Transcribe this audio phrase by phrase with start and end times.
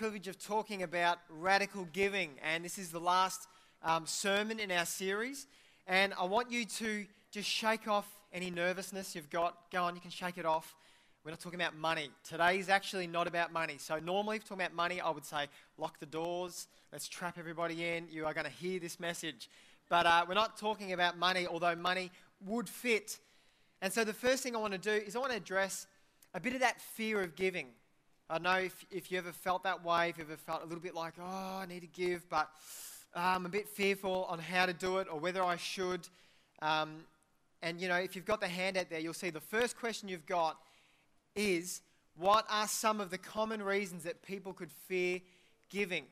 [0.00, 3.46] privilege of talking about radical giving, and this is the last
[3.82, 5.46] um, sermon in our series.
[5.86, 9.70] And I want you to just shake off any nervousness you've got.
[9.70, 10.74] Go on, you can shake it off.
[11.22, 12.08] We're not talking about money.
[12.26, 13.76] Today is actually not about money.
[13.76, 17.36] So, normally, if we're talking about money, I would say lock the doors, let's trap
[17.38, 18.08] everybody in.
[18.10, 19.50] You are going to hear this message.
[19.90, 22.10] But uh, we're not talking about money, although money
[22.46, 23.18] would fit.
[23.82, 25.86] And so, the first thing I want to do is I want to address
[26.32, 27.66] a bit of that fear of giving.
[28.32, 30.80] I know if, if you ever felt that way, if you ever felt a little
[30.80, 32.48] bit like, oh, I need to give, but
[33.12, 36.08] I'm a bit fearful on how to do it or whether I should.
[36.62, 36.98] Um,
[37.60, 40.08] and, you know, if you've got the hand out there, you'll see the first question
[40.08, 40.56] you've got
[41.34, 41.82] is
[42.16, 45.18] what are some of the common reasons that people could fear
[45.68, 46.04] giving?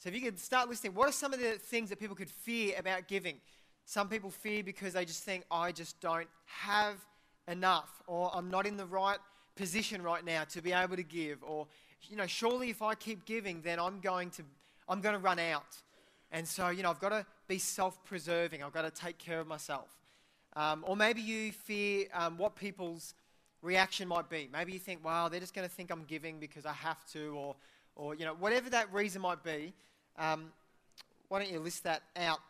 [0.00, 2.30] So if you could start listening, what are some of the things that people could
[2.30, 3.36] fear about giving?
[3.84, 6.96] Some people fear because they just think, I just don't have
[7.46, 9.18] enough, or I'm not in the right
[9.62, 11.68] position right now to be able to give or
[12.10, 14.42] you know surely if i keep giving then i'm going to
[14.88, 15.76] i'm going to run out.
[16.32, 18.60] And so you know i've got to be self-preserving.
[18.60, 19.88] I've got to take care of myself.
[20.56, 23.14] Um, or maybe you fear um, what people's
[23.62, 24.48] reaction might be.
[24.52, 27.22] Maybe you think wow they're just going to think i'm giving because i have to
[27.36, 27.54] or
[27.94, 29.72] or you know whatever that reason might be
[30.18, 30.50] um,
[31.28, 32.40] why don't you list that out?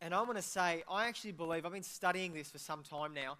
[0.00, 3.12] And i want to say i actually believe i've been studying this for some time
[3.12, 3.36] now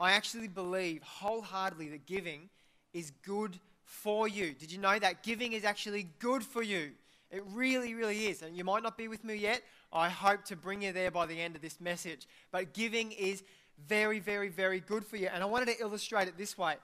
[0.00, 2.48] I actually believe wholeheartedly that giving
[2.94, 4.54] is good for you.
[4.54, 5.22] Did you know that?
[5.22, 6.92] Giving is actually good for you.
[7.30, 8.42] It really, really is.
[8.42, 9.62] And you might not be with me yet.
[9.92, 12.26] I hope to bring you there by the end of this message.
[12.50, 13.42] But giving is
[13.86, 15.28] very, very, very good for you.
[15.32, 16.76] And I wanted to illustrate it this way.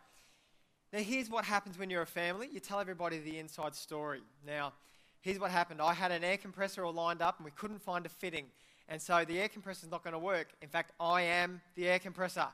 [0.93, 4.21] Now, here's what happens when you're a family you tell everybody the inside story.
[4.47, 4.73] Now,
[5.21, 8.05] here's what happened I had an air compressor all lined up and we couldn't find
[8.05, 8.47] a fitting.
[8.89, 10.49] And so the air compressor is not going to work.
[10.63, 12.47] In fact, I am the air compressor.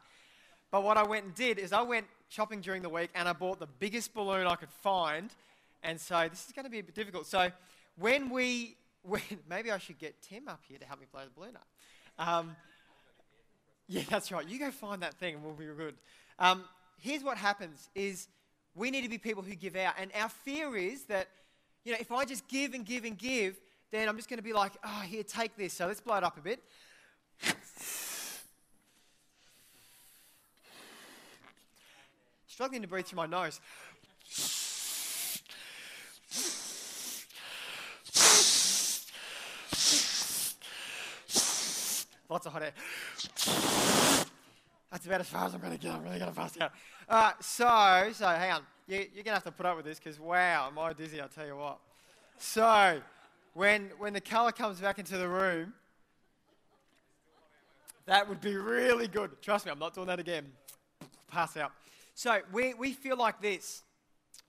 [0.73, 3.35] But what I went and did is I went shopping during the week and I
[3.35, 5.31] bought the biggest balloon I could find.
[5.83, 7.27] And so this is going to be a bit difficult.
[7.27, 7.53] So
[7.99, 11.31] when we, when, maybe I should get Tim up here to help me blow the
[11.39, 11.67] balloon up.
[12.19, 12.57] Um,
[13.87, 14.49] yeah, that's right.
[14.49, 15.95] You go find that thing and we'll be good.
[16.39, 16.65] Um,
[16.99, 18.29] here's what happens is
[18.75, 19.95] we need to be people who give out.
[20.01, 21.29] And our fear is that,
[21.85, 23.61] you know, if I just give and give and give,
[23.91, 25.75] then I'm just going to be like, oh, here, take this.
[25.75, 26.63] So let's blow it up a bit.
[32.53, 33.61] struggling to breathe through my nose.
[42.29, 42.73] Lots of hot air.
[44.91, 45.93] That's about as far as I'm going to get.
[45.93, 46.73] I'm really going to pass out.
[47.09, 48.63] All right, so, so hang on.
[48.87, 51.23] You, you're going to have to put up with this because, wow, am I dizzy,
[51.23, 51.79] I'll tell you what.
[52.37, 53.01] So,
[53.55, 55.73] when, when the colour comes back into the room,
[58.05, 59.41] that would be really good.
[59.41, 60.53] Trust me, I'm not doing that again.
[61.31, 61.73] Pass out.
[62.15, 63.83] So we, we feel like this.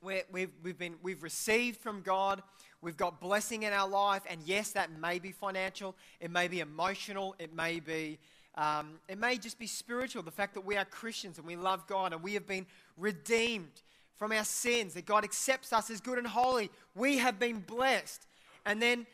[0.01, 2.43] we we've, we've, been, we've received from God,
[2.81, 6.59] we've got blessing in our life, and yes, that may be financial, it may be
[6.59, 8.19] emotional, it may be,
[8.55, 10.23] um, it may just be spiritual.
[10.23, 12.65] The fact that we are Christians and we love God and we have been
[12.97, 13.81] redeemed
[14.17, 16.69] from our sins, that God accepts us as good and holy.
[16.95, 18.27] We have been blessed.
[18.65, 19.07] And then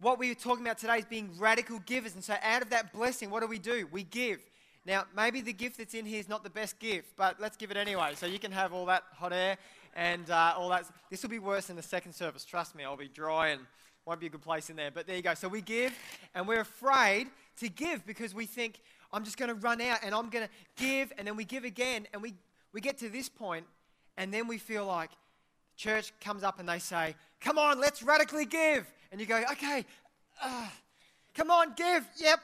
[0.00, 2.14] what we are talking about today is being radical givers.
[2.14, 3.86] And so, out of that blessing, what do we do?
[3.92, 4.40] We give.
[4.86, 7.70] Now, maybe the gift that's in here is not the best gift, but let's give
[7.70, 8.12] it anyway.
[8.14, 9.58] So you can have all that hot air
[9.94, 10.86] and uh, all that.
[11.10, 12.44] This will be worse than the second service.
[12.44, 13.60] Trust me, I'll be dry and
[14.06, 14.90] won't be a good place in there.
[14.90, 15.34] But there you go.
[15.34, 15.96] So we give,
[16.34, 18.80] and we're afraid to give because we think,
[19.12, 21.64] I'm just going to run out and I'm going to give, and then we give
[21.64, 22.34] again, and we,
[22.72, 23.66] we get to this point,
[24.16, 25.10] and then we feel like
[25.76, 28.90] church comes up and they say, Come on, let's radically give.
[29.12, 29.84] And you go, Okay,
[30.42, 30.68] uh,
[31.34, 32.06] come on, give.
[32.16, 32.40] Yep,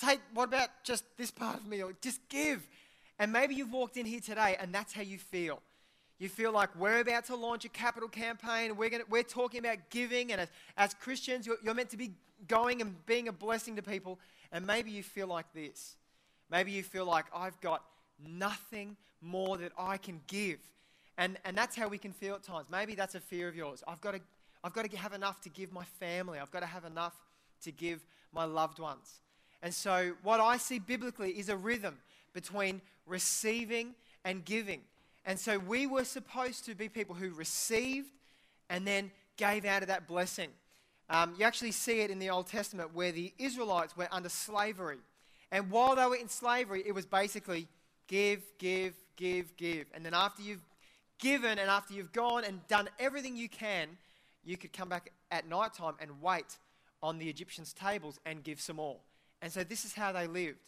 [0.00, 1.82] take, what about just this part of me?
[1.82, 2.66] Or just give.
[3.18, 5.60] And maybe you've walked in here today and that's how you feel.
[6.18, 8.76] You feel like we're about to launch a capital campaign.
[8.76, 12.12] We're, gonna, we're talking about giving, and as, as Christians, you're, you're meant to be
[12.46, 14.18] going and being a blessing to people.
[14.52, 15.96] And maybe you feel like this.
[16.50, 17.82] Maybe you feel like I've got
[18.26, 20.58] nothing more that I can give.
[21.16, 22.66] And, and that's how we can feel at times.
[22.70, 23.82] Maybe that's a fear of yours.
[23.88, 24.20] I've got, to,
[24.62, 26.38] I've got to have enough to give my family.
[26.38, 27.14] I've got to have enough
[27.62, 28.00] to give
[28.32, 29.20] my loved ones.
[29.62, 31.98] And so, what I see biblically is a rhythm
[32.32, 34.80] between receiving and giving.
[35.26, 38.10] And so, we were supposed to be people who received
[38.68, 40.48] and then gave out of that blessing.
[41.10, 44.98] Um, you actually see it in the Old Testament where the Israelites were under slavery.
[45.50, 47.66] And while they were in slavery, it was basically
[48.06, 49.86] give, give, give, give.
[49.92, 50.64] And then after you've
[51.18, 53.88] given and after you've gone and done everything you can,
[54.44, 56.58] you could come back at night time and wait
[57.02, 58.98] on the Egyptians' tables and give some more.
[59.42, 60.58] And so this is how they lived.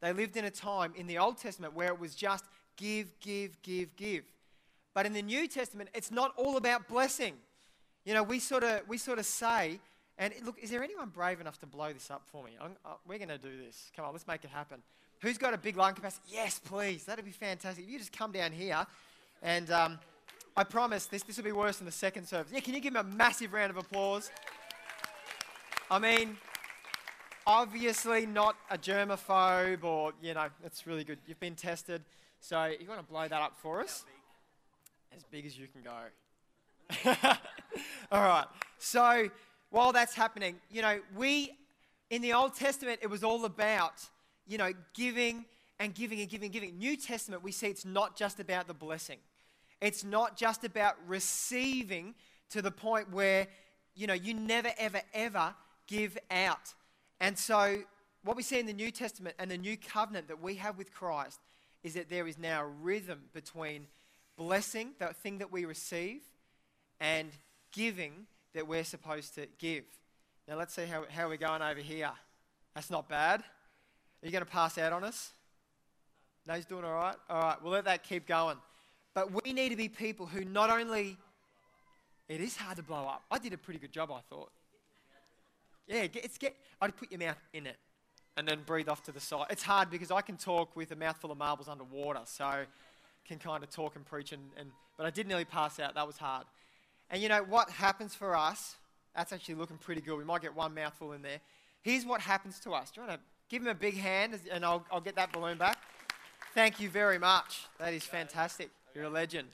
[0.00, 2.44] They lived in a time in the Old Testament where it was just
[2.76, 4.24] give, give, give, give.
[4.94, 7.34] But in the New Testament, it's not all about blessing.
[8.04, 9.78] You know, we sort of we sort of say,
[10.18, 12.50] and look, is there anyone brave enough to blow this up for me?
[12.60, 13.90] Uh, we're going to do this.
[13.96, 14.82] Come on, let's make it happen.
[15.20, 16.24] Who's got a big lung capacity?
[16.32, 17.04] Yes, please.
[17.04, 17.84] That'd be fantastic.
[17.84, 18.84] If you just come down here,
[19.40, 19.98] and um,
[20.56, 22.52] I promise this this will be worse than the second service.
[22.52, 24.30] Yeah, can you give him a massive round of applause?
[25.90, 26.36] I mean,
[27.46, 31.18] obviously not a germaphobe, or you know, it's really good.
[31.26, 32.02] You've been tested,
[32.40, 34.04] so you want to blow that up for us?
[35.16, 37.10] As big as you can go.
[38.12, 38.46] All right.
[38.78, 39.28] So
[39.70, 41.56] while that's happening, you know, we
[42.10, 43.94] in the Old Testament it was all about
[44.46, 45.44] you know, giving
[45.78, 46.78] and giving and giving and giving.
[46.78, 49.18] New Testament, we see it's not just about the blessing.
[49.80, 52.14] It's not just about receiving
[52.50, 53.48] to the point where,
[53.94, 55.54] you know, you never, ever, ever
[55.86, 56.74] give out.
[57.22, 57.78] And so,
[58.24, 60.92] what we see in the New Testament and the new covenant that we have with
[60.92, 61.38] Christ
[61.84, 63.86] is that there is now a rhythm between
[64.36, 66.20] blessing, that thing that we receive,
[67.00, 67.30] and
[67.70, 69.84] giving that we're supposed to give.
[70.48, 72.10] Now, let's see how, how we're going over here.
[72.74, 73.38] That's not bad.
[73.40, 75.30] Are you going to pass out on us?
[76.44, 77.16] No, he's doing all right?
[77.30, 78.56] All right, we'll let that keep going.
[79.14, 81.16] But we need to be people who not only.
[82.28, 83.22] It is hard to blow up.
[83.30, 84.50] I did a pretty good job, I thought.
[85.92, 86.56] Yeah, it's get.
[86.80, 87.76] I'd put your mouth in it
[88.36, 89.46] and then breathe off to the side.
[89.50, 92.64] It's hard because I can talk with a mouthful of marbles underwater, so
[93.26, 94.32] can kind of talk and preach.
[94.32, 95.94] And, and but I did nearly pass out.
[95.94, 96.46] That was hard.
[97.10, 98.76] And you know what happens for us?
[99.14, 100.16] That's actually looking pretty good.
[100.16, 101.40] We might get one mouthful in there.
[101.82, 102.90] Here's what happens to us.
[102.90, 105.58] Do you want to Give him a big hand and I'll, I'll get that balloon
[105.58, 105.76] back.
[106.54, 107.66] Thank you very much.
[107.78, 108.70] That is fantastic.
[108.94, 109.48] You're a legend.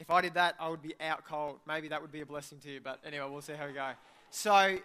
[0.00, 1.60] If I did that, I would be out cold.
[1.64, 3.90] Maybe that would be a blessing to you, but anyway, we'll see how we go.
[4.30, 4.78] So,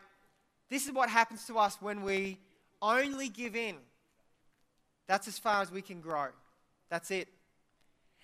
[0.74, 2.40] this is what happens to us when we
[2.81, 3.75] only give in.
[5.08, 6.28] That's as far as we can grow.
[6.90, 7.28] That's it.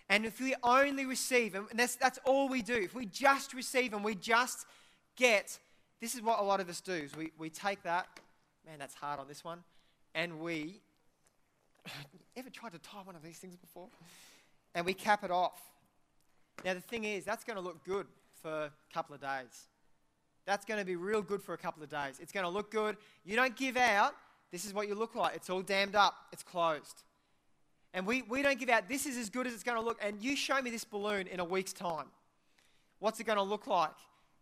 [0.10, 3.94] And if we only receive, and that's, that's all we do, if we just receive
[3.94, 4.66] and we just
[5.16, 5.60] get,
[6.02, 8.08] this is what a lot of us do, is we, we take that,
[8.66, 9.60] man, that's hard on this one,
[10.16, 10.82] and we
[12.38, 13.88] ever tried to tie one of these things before?
[14.74, 15.62] And we cap it off.
[16.66, 18.08] Now, the thing is, that's going to look good
[18.42, 19.68] for a couple of days.
[20.50, 22.20] That's going to be real good for a couple of days.
[22.20, 22.98] It's going to look good.
[23.24, 24.16] You don't give out.
[24.52, 25.36] This is what you look like.
[25.36, 27.04] It's all dammed up, it's closed.
[27.94, 28.90] And we, we don't give out.
[28.90, 30.00] This is as good as it's going to look.
[30.02, 32.08] And you show me this balloon in a week's time.
[32.98, 33.94] What's it going to look like?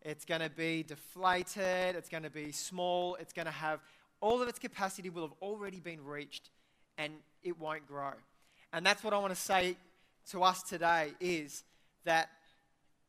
[0.01, 1.98] It's going to be deflated.
[1.98, 3.15] It's going to be small.
[3.15, 3.81] It's going to have
[4.21, 6.51] all of its capacity will have already been reached
[6.98, 7.12] and
[7.44, 8.13] it won't grow.
[8.71, 9.75] And that's what I want to say
[10.31, 11.65] to us today is
[12.06, 12.30] that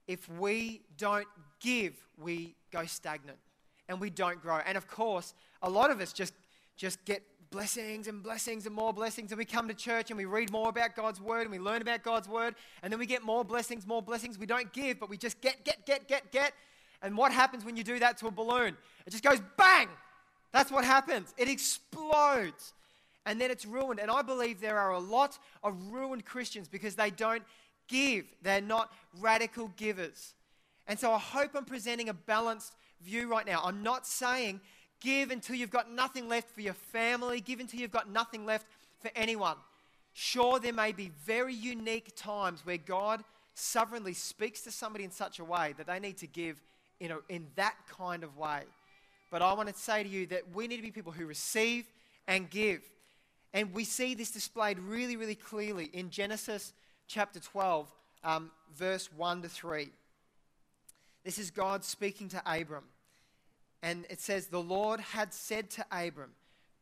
[0.08, 1.28] if we don't
[1.60, 3.38] give, we go stagnant
[3.88, 4.58] and we don't grow.
[4.66, 6.32] And of course, a lot of us just,
[6.76, 9.30] just get blessings and blessings and more blessings.
[9.30, 11.82] And we come to church and we read more about God's word and we learn
[11.82, 12.54] about God's word.
[12.82, 14.38] And then we get more blessings, more blessings.
[14.38, 16.52] We don't give, but we just get, get, get, get, get.
[17.02, 18.76] And what happens when you do that to a balloon?
[19.06, 19.88] It just goes bang!
[20.52, 21.34] That's what happens.
[21.36, 22.72] It explodes.
[23.26, 24.00] And then it's ruined.
[24.00, 27.42] And I believe there are a lot of ruined Christians because they don't
[27.88, 30.34] give, they're not radical givers.
[30.86, 33.60] And so I hope I'm presenting a balanced view right now.
[33.64, 34.60] I'm not saying
[35.00, 38.66] give until you've got nothing left for your family, give until you've got nothing left
[39.00, 39.56] for anyone.
[40.12, 43.22] Sure, there may be very unique times where God
[43.54, 46.60] sovereignly speaks to somebody in such a way that they need to give
[47.00, 48.62] in, a, in that kind of way.
[49.30, 51.84] But I want to say to you that we need to be people who receive
[52.26, 52.80] and give.
[53.52, 56.72] And we see this displayed really, really clearly in Genesis
[57.08, 59.88] chapter 12, um, verse 1 to 3.
[61.24, 62.84] This is God speaking to Abram.
[63.82, 66.30] And it says, The Lord had said to Abram,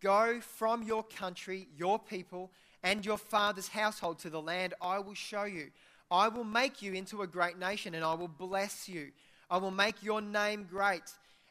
[0.02, 2.50] Go from your country, your people,
[2.82, 5.70] and your father's household to the land I will show you.
[6.10, 9.12] I will make you into a great nation, and I will bless you.
[9.50, 11.02] I will make your name great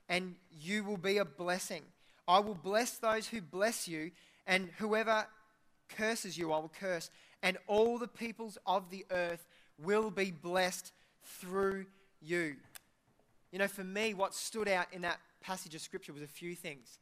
[0.09, 1.83] and you will be a blessing.
[2.27, 4.11] I will bless those who bless you,
[4.47, 5.25] and whoever
[5.89, 7.09] curses you, I will curse.
[7.45, 9.45] And all the peoples of the earth
[9.77, 10.91] will be blessed
[11.23, 11.85] through
[12.19, 12.55] you.
[13.51, 16.55] You know, for me, what stood out in that passage of scripture was a few
[16.55, 16.97] things.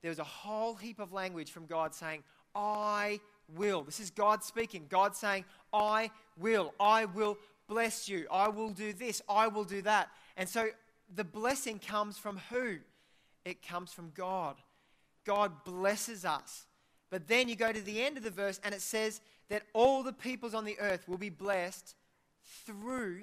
[0.00, 2.22] There was a whole heap of language from God saying,
[2.54, 3.18] I
[3.56, 3.82] will.
[3.82, 4.86] This is God speaking.
[4.88, 6.72] God saying, I will.
[6.78, 8.28] I will bless you.
[8.30, 9.22] I will do this.
[9.28, 10.08] I will do that.
[10.36, 10.68] And so
[11.12, 12.76] the blessing comes from who?
[13.44, 14.54] It comes from God.
[15.24, 16.66] God blesses us.
[17.10, 19.20] But then you go to the end of the verse and it says
[19.54, 21.94] that all the peoples on the earth will be blessed
[22.66, 23.20] through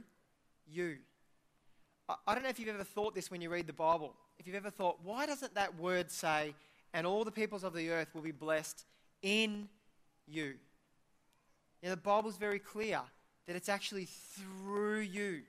[0.66, 0.96] you.
[2.26, 4.14] I don't know if you've ever thought this when you read the Bible.
[4.40, 6.56] If you've ever thought, why doesn't that word say,
[6.94, 8.86] and all the peoples of the earth will be blessed
[9.22, 9.68] in
[10.26, 10.54] you?
[11.84, 13.02] Know, the Bible's very clear
[13.46, 15.42] that it's actually through you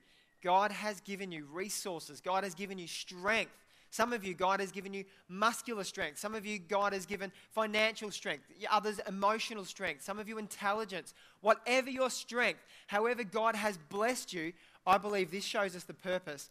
[0.43, 3.53] God has given you resources, God has given you strength.
[3.93, 6.19] Some of you, God has given you muscular strength.
[6.19, 8.45] Some of you, God has given financial strength.
[8.71, 10.03] Others, emotional strength.
[10.03, 11.13] Some of you, intelligence.
[11.43, 14.55] Whatever your strength, however, God has blessed you,
[14.87, 16.49] I believe this shows us the purpose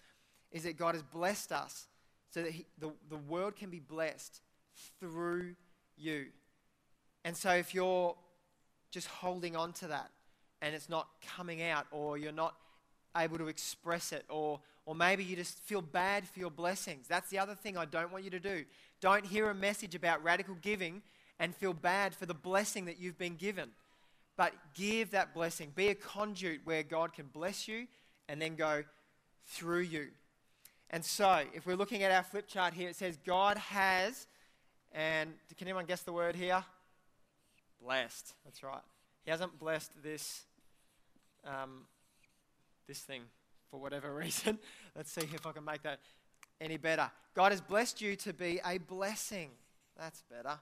[0.51, 1.87] is that God has blessed us
[2.29, 4.39] so that he, the, the world can be blessed
[4.99, 5.55] through
[5.97, 6.27] you.
[7.25, 8.15] And so if you're
[8.91, 10.11] just holding on to that
[10.61, 12.53] and it's not coming out or you're not
[13.17, 17.07] able to express it or or maybe you just feel bad for your blessings.
[17.07, 18.65] That's the other thing I don't want you to do.
[18.99, 21.01] Don't hear a message about radical giving
[21.39, 23.69] and feel bad for the blessing that you've been given.
[24.37, 25.71] But give that blessing.
[25.75, 27.87] Be a conduit where God can bless you
[28.27, 28.83] and then go
[29.45, 30.07] through you.
[30.89, 34.27] And so, if we're looking at our flip chart here, it says God has,
[34.91, 36.63] and can anyone guess the word here?
[37.81, 38.33] Blessed.
[38.43, 38.81] That's right.
[39.23, 40.43] He hasn't blessed this,
[41.45, 41.85] um,
[42.87, 43.21] this thing
[43.71, 44.59] for whatever reason.
[44.95, 45.99] Let's see if I can make that
[46.59, 47.09] any better.
[47.33, 49.49] God has blessed you to be a blessing.
[49.97, 50.59] That's better.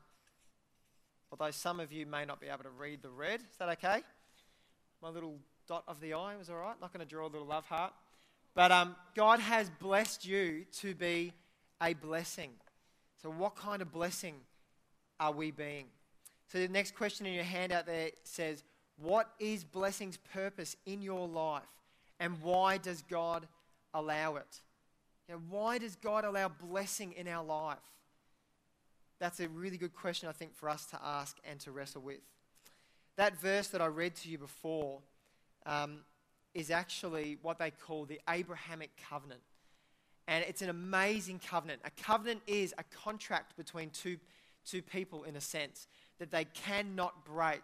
[1.32, 3.42] Although some of you may not be able to read the red.
[3.42, 4.02] Is that okay?
[5.02, 5.38] My little
[5.68, 6.76] dot of the eye was all right.
[6.80, 7.94] Not going to draw a little love heart.
[8.56, 11.34] But um, God has blessed you to be
[11.82, 12.52] a blessing.
[13.22, 14.36] So, what kind of blessing
[15.20, 15.86] are we being?
[16.52, 18.64] So, the next question in your handout there says,
[18.98, 21.64] What is blessing's purpose in your life?
[22.20, 23.48] And why does God
[23.94, 24.60] allow it?
[25.28, 27.78] You know, why does God allow blessing in our life?
[29.20, 32.22] That's a really good question, I think, for us to ask and to wrestle with.
[33.18, 35.00] That verse that I read to you before
[35.66, 36.00] um,
[36.54, 39.42] is actually what they call the Abrahamic covenant.
[40.28, 41.82] And it's an amazing covenant.
[41.84, 44.18] A covenant is a contract between two,
[44.66, 45.88] two people, in a sense,
[46.20, 47.62] that they cannot break.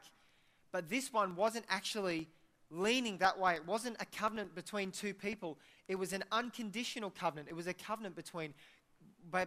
[0.72, 2.28] But this one wasn't actually
[2.76, 3.56] leaning that way.
[3.56, 7.48] It wasn't a covenant between two people, it was an unconditional covenant.
[7.50, 8.54] It was a covenant between,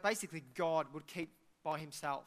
[0.03, 1.31] basically, God would keep
[1.65, 2.25] by himself.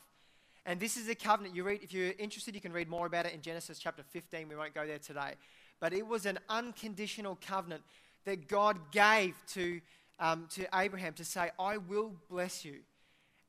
[0.65, 3.25] And this is a covenant you read, if you're interested, you can read more about
[3.25, 4.47] it in Genesis chapter 15.
[4.47, 5.33] We won't go there today.
[5.79, 7.81] But it was an unconditional covenant
[8.25, 9.81] that God gave to,
[10.19, 12.81] um, to Abraham to say, I will bless you.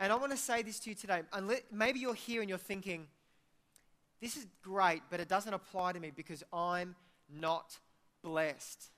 [0.01, 1.21] And I want to say this to you today.
[1.71, 3.07] Maybe you're here and you're thinking,
[4.21, 6.95] this is great, but it doesn't apply to me because I'm
[7.33, 7.79] not
[8.23, 8.91] blessed.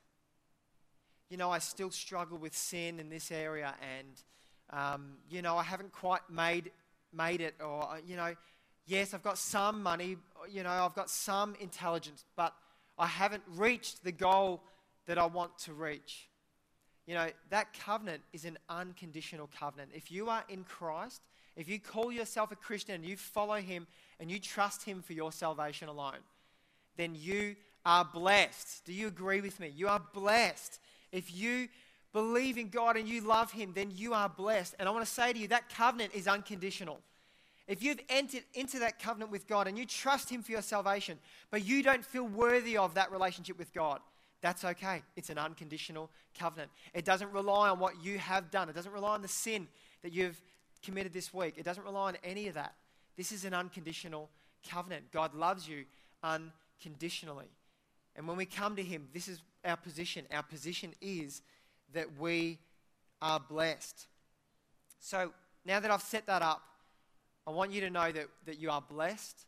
[1.29, 4.21] You know, I still struggle with sin in this area, and,
[4.69, 6.71] um, you know, I haven't quite made,
[7.11, 8.35] made it, or, uh, you know,
[8.85, 10.17] yes, I've got some money,
[10.49, 12.53] you know, I've got some intelligence, but
[12.97, 14.61] I haven't reached the goal
[15.07, 16.29] that I want to reach.
[17.05, 19.91] You know, that covenant is an unconditional covenant.
[19.93, 21.21] If you are in Christ,
[21.55, 23.87] if you call yourself a Christian and you follow Him
[24.19, 26.23] and you trust Him for your salvation alone,
[26.97, 28.83] then you are blessed.
[28.85, 29.71] Do you agree with me?
[29.75, 30.79] You are blessed.
[31.11, 31.67] If you
[32.13, 34.75] believe in God and you love Him, then you are blessed.
[34.79, 36.99] And I want to say to you, that covenant is unconditional.
[37.67, 41.17] If you've entered into that covenant with God and you trust Him for your salvation,
[41.51, 43.99] but you don't feel worthy of that relationship with God,
[44.41, 45.01] that's okay.
[45.15, 46.69] It's an unconditional covenant.
[46.93, 49.67] It doesn't rely on what you have done, it doesn't rely on the sin
[50.03, 50.39] that you've
[50.83, 52.75] committed this week, it doesn't rely on any of that.
[53.17, 54.29] This is an unconditional
[54.69, 55.11] covenant.
[55.11, 55.85] God loves you
[56.23, 57.47] unconditionally.
[58.15, 60.25] And when we come to Him, this is our position.
[60.31, 61.41] Our position is
[61.93, 62.59] that we
[63.21, 64.07] are blessed.
[64.99, 65.31] So
[65.65, 66.61] now that I've set that up,
[67.47, 69.45] I want you to know that, that you are blessed.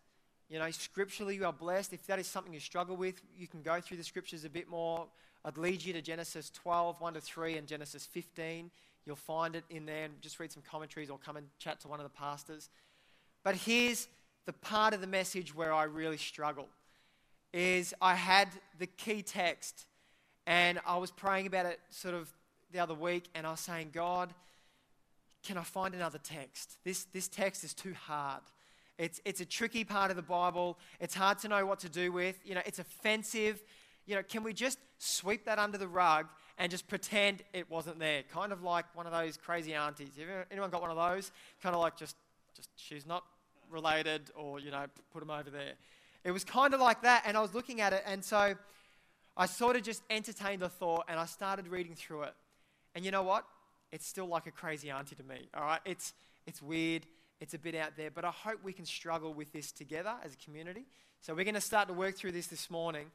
[0.49, 1.93] You know, scripturally, you are blessed.
[1.93, 4.69] If that is something you struggle with, you can go through the scriptures a bit
[4.69, 5.07] more.
[5.43, 8.69] I'd lead you to Genesis 12, 1 to 3, and Genesis 15.
[9.05, 11.87] You'll find it in there and just read some commentaries or come and chat to
[11.87, 12.69] one of the pastors.
[13.43, 14.07] But here's
[14.45, 16.67] the part of the message where I really struggle
[17.53, 18.49] is I had
[18.79, 19.85] the key text
[20.45, 22.29] and I was praying about it sort of
[22.71, 24.33] the other week and I was saying, God,
[25.43, 26.77] can I find another text?
[26.83, 28.41] This, this text is too hard.
[28.97, 30.77] It's, it's a tricky part of the Bible.
[30.99, 32.39] It's hard to know what to do with.
[32.43, 33.61] You know, it's offensive.
[34.05, 36.27] You know, can we just sweep that under the rug
[36.57, 38.23] and just pretend it wasn't there?
[38.23, 40.09] Kind of like one of those crazy aunties.
[40.49, 41.31] Anyone got one of those?
[41.61, 42.15] Kind of like just,
[42.55, 43.23] just she's not
[43.69, 45.73] related or, you know, put them over there.
[46.27, 48.53] It was kind of like that, and I was looking at it, and so
[49.37, 52.33] I sort of just entertained the thought, and I started reading through it.
[52.95, 53.45] And you know what?
[53.93, 55.79] It's still like a crazy auntie to me, all right?
[55.85, 56.13] It's,
[56.45, 57.05] it's weird,
[57.39, 60.33] it's a bit out there, but I hope we can struggle with this together as
[60.33, 60.83] a community.
[61.21, 63.05] So we're going to start to work through this this morning,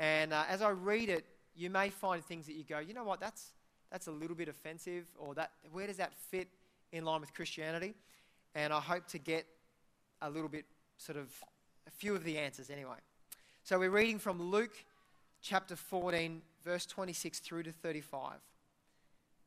[0.00, 3.04] and uh, as I read it, you may find things that you go, you know
[3.04, 3.52] what, that's,
[3.92, 6.48] that's a little bit offensive, or that, where does that fit
[6.90, 7.94] in line with Christianity?
[8.56, 9.46] And I hope to get
[10.20, 10.64] a little bit
[10.96, 11.28] sort of
[11.86, 12.96] a few of the answers anyway.
[13.62, 14.76] So we're reading from Luke
[15.42, 18.32] chapter 14, verse 26 through to 35.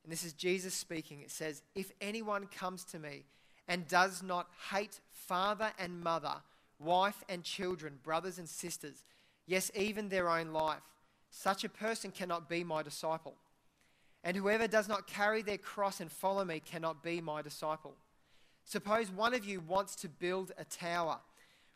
[0.03, 1.21] And this is Jesus speaking.
[1.21, 3.23] It says, If anyone comes to me
[3.67, 6.35] and does not hate father and mother,
[6.79, 9.03] wife and children, brothers and sisters,
[9.45, 10.81] yes, even their own life,
[11.31, 13.35] such a person cannot be my disciple.
[14.23, 17.95] And whoever does not carry their cross and follow me cannot be my disciple.
[18.65, 21.19] Suppose one of you wants to build a tower.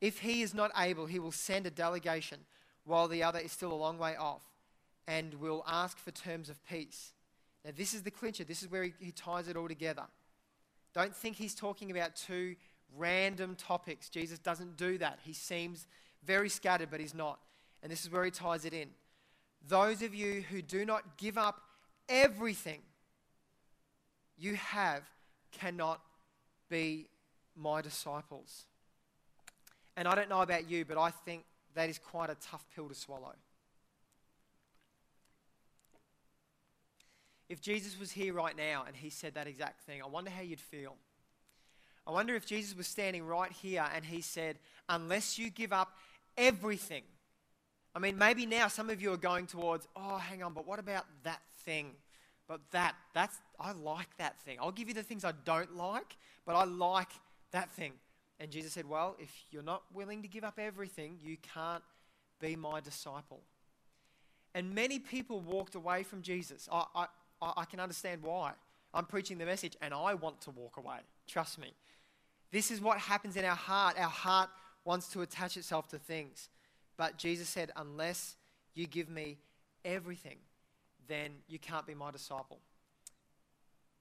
[0.00, 2.40] If he is not able, he will send a delegation
[2.84, 4.42] while the other is still a long way off
[5.06, 7.12] and will ask for terms of peace.
[7.64, 8.44] Now, this is the clincher.
[8.44, 10.04] This is where he, he ties it all together.
[10.94, 12.56] Don't think he's talking about two
[12.96, 14.08] random topics.
[14.08, 15.18] Jesus doesn't do that.
[15.24, 15.86] He seems
[16.24, 17.38] very scattered, but he's not.
[17.82, 18.88] And this is where he ties it in.
[19.66, 21.60] Those of you who do not give up
[22.08, 22.80] everything
[24.36, 25.02] you have
[25.52, 26.00] cannot
[26.68, 27.08] be
[27.56, 28.66] my disciples.
[29.96, 32.88] And I don't know about you, but I think that is quite a tough pill
[32.88, 33.34] to swallow.
[37.48, 40.42] If Jesus was here right now and he said that exact thing, I wonder how
[40.42, 40.96] you'd feel.
[42.06, 44.58] I wonder if Jesus was standing right here and he said,
[44.88, 45.96] Unless you give up
[46.36, 47.02] everything.
[47.94, 50.78] I mean, maybe now some of you are going towards, Oh, hang on, but what
[50.78, 51.92] about that thing?
[52.46, 54.58] But that, that's, I like that thing.
[54.60, 57.10] I'll give you the things I don't like, but I like
[57.52, 57.92] that thing.
[58.40, 61.82] And Jesus said, Well, if you're not willing to give up everything, you can't
[62.40, 63.40] be my disciple.
[64.54, 66.68] And many people walked away from Jesus.
[66.70, 67.06] I, I,
[67.56, 68.52] I can understand why.
[68.92, 70.98] I'm preaching the message and I want to walk away.
[71.26, 71.72] Trust me.
[72.52, 73.98] This is what happens in our heart.
[73.98, 74.50] Our heart
[74.84, 76.48] wants to attach itself to things.
[76.96, 78.36] But Jesus said, Unless
[78.74, 79.38] you give me
[79.84, 80.38] everything,
[81.08, 82.60] then you can't be my disciple.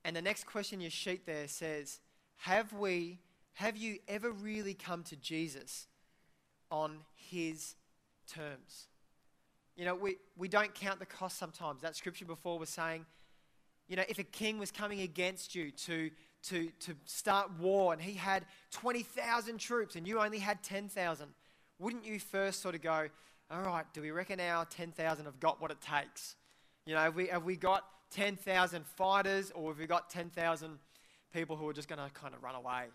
[0.06, 2.00] And the next question in your sheet there says,
[2.38, 3.20] Have we,
[3.54, 5.88] have you ever really come to Jesus
[6.72, 7.76] on his
[8.28, 8.88] terms?
[9.76, 11.82] You know, we, we don't count the cost sometimes.
[11.82, 13.06] That scripture before was saying,
[13.88, 16.10] you know, if a king was coming against you to,
[16.44, 21.28] to, to start war and he had 20,000 troops and you only had 10,000,
[21.80, 23.08] wouldn't you first sort of go,
[23.52, 26.36] all right, do we reckon our 10,000 have got what it takes?
[26.86, 30.80] You know, have we, have we got 10,000 fighters or have we got 10,000
[31.34, 32.86] people who are just going to kind of run away?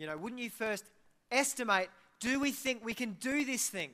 [0.00, 0.86] You know, wouldn't you first
[1.30, 3.90] estimate, do we think we can do this thing?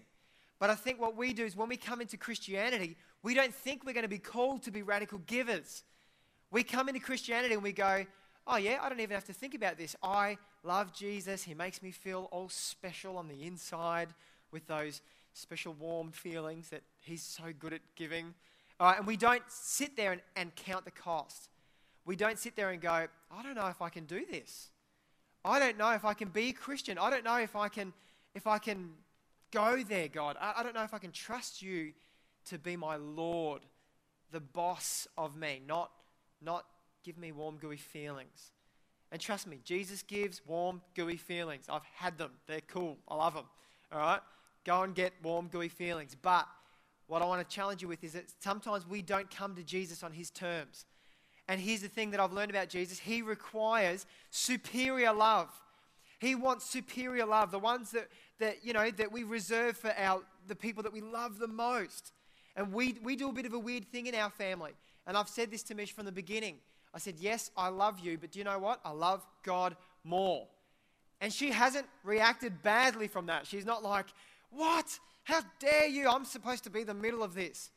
[0.61, 3.85] But I think what we do is when we come into Christianity, we don't think
[3.85, 5.83] we're going to be called to be radical givers.
[6.53, 8.07] We come into Christianity and we go,
[8.47, 9.97] oh, yeah, I don't even have to think about this.
[10.01, 11.42] I love Jesus.
[11.42, 14.11] He makes me feel all special on the inside
[14.53, 18.33] with those special warm feelings that he's so good at giving.
[18.79, 21.49] All right, and we don't sit there and, and count the cost.
[22.05, 24.69] We don't sit there and go, I don't know if I can do this.
[25.47, 26.99] I don't know if I can be a Christian.
[26.99, 27.93] I don't know if I can,
[28.35, 28.91] if I can
[29.53, 30.37] go there, God.
[30.41, 31.93] I, I don't know if I can trust you
[32.47, 33.63] to be my Lord,
[34.33, 35.91] the boss of me, not
[36.43, 36.67] not
[37.05, 38.51] give me warm, gooey feelings.
[39.13, 41.67] And trust me, Jesus gives warm, gooey feelings.
[41.69, 42.33] I've had them.
[42.47, 42.99] They're cool.
[43.09, 43.47] I love them.
[43.93, 44.21] All right?
[44.65, 46.17] Go and get warm, gooey feelings.
[46.21, 46.47] But
[47.07, 50.03] what I want to challenge you with is that sometimes we don't come to Jesus
[50.03, 50.87] on his terms.
[51.49, 55.49] And here's the thing that I've learned about Jesus He requires superior love.
[56.19, 60.23] He wants superior love, the ones that, that, you know, that we reserve for our,
[60.47, 62.13] the people that we love the most.
[62.57, 64.73] And we, we do a bit of a weird thing in our family.
[65.07, 66.57] And I've said this to Mish from the beginning.
[66.95, 68.81] I said, Yes, I love you, but do you know what?
[68.85, 70.47] I love God more.
[71.21, 73.47] And she hasn't reacted badly from that.
[73.47, 74.07] She's not like,
[74.51, 74.99] What?
[75.25, 76.09] How dare you?
[76.09, 77.71] I'm supposed to be the middle of this.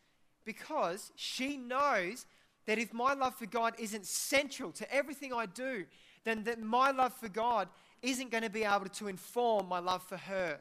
[0.45, 2.25] Because she knows
[2.69, 5.85] that if my love for God isn't central to everything I do,
[6.23, 7.67] then that my love for God
[8.03, 10.59] isn't going to be able to inform my love for her.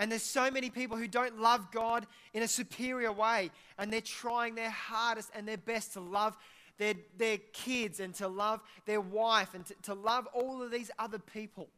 [0.00, 4.00] And there's so many people who don't love God in a superior way, and they're
[4.00, 6.36] trying their hardest and their best to love
[6.76, 10.90] their, their kids and to love their wife and to, to love all of these
[10.98, 11.68] other people.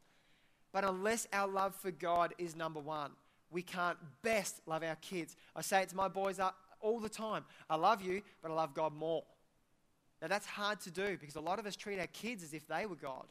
[0.73, 3.11] But unless our love for God is number one,
[3.51, 5.37] we can't best love our kids.
[5.55, 8.55] I say it to my boys uh, all the time I love you, but I
[8.55, 9.25] love God more.
[10.25, 12.67] Now, that's hard to do because a lot of us treat our kids as if
[12.67, 13.27] they were God,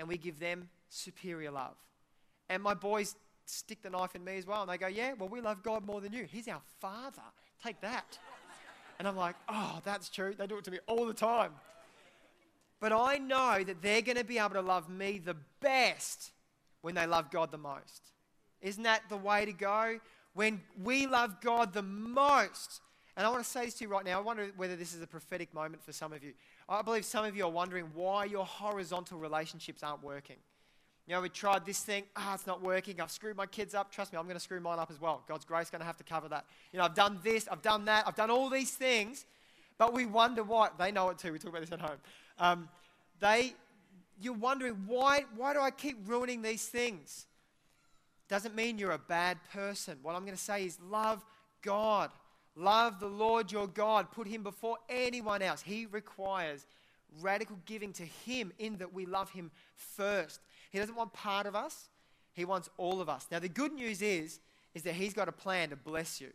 [0.00, 1.76] and we give them superior love.
[2.48, 3.14] And my boys
[3.46, 4.62] stick the knife in me as well.
[4.62, 6.24] And they go, Yeah, well, we love God more than you.
[6.24, 7.22] He's our Father.
[7.62, 8.18] Take that.
[8.98, 10.34] And I'm like, oh, that's true.
[10.36, 11.52] They do it to me all the time.
[12.80, 16.32] But I know that they're going to be able to love me the best
[16.80, 18.10] when they love God the most.
[18.60, 20.00] Isn't that the way to go?
[20.34, 22.80] When we love God the most.
[23.16, 24.18] And I want to say this to you right now.
[24.18, 26.32] I wonder whether this is a prophetic moment for some of you.
[26.68, 30.36] I believe some of you are wondering why your horizontal relationships aren't working.
[31.06, 33.00] You know, we tried this thing, ah, it's not working.
[33.00, 33.90] I've screwed my kids up.
[33.90, 35.22] Trust me, I'm going to screw mine up as well.
[35.28, 36.46] God's grace is going to have to cover that.
[36.72, 39.26] You know, I've done this, I've done that, I've done all these things,
[39.78, 40.68] but we wonder why.
[40.78, 41.32] They know it too.
[41.32, 41.98] We talk about this at home.
[42.38, 42.68] Um,
[43.20, 43.54] they,
[44.20, 47.26] you're wondering why, why do I keep ruining these things?
[48.28, 49.98] Doesn't mean you're a bad person.
[50.02, 51.24] What I'm going to say is love
[51.62, 52.10] God.
[52.54, 54.10] Love the Lord your God.
[54.10, 55.62] Put him before anyone else.
[55.62, 56.66] He requires
[57.20, 60.40] radical giving to him in that we love him first.
[60.70, 61.88] He doesn't want part of us,
[62.32, 63.26] he wants all of us.
[63.30, 64.40] Now the good news is
[64.74, 66.28] is that he's got a plan to bless you.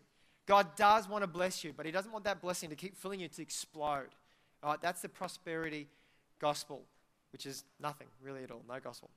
[0.46, 3.20] God does want to bless you, but he doesn't want that blessing to keep filling
[3.20, 4.10] you to explode.
[4.64, 5.88] All right, that's the prosperity
[6.40, 6.84] gospel,
[7.32, 9.10] which is nothing really at all, no gospel.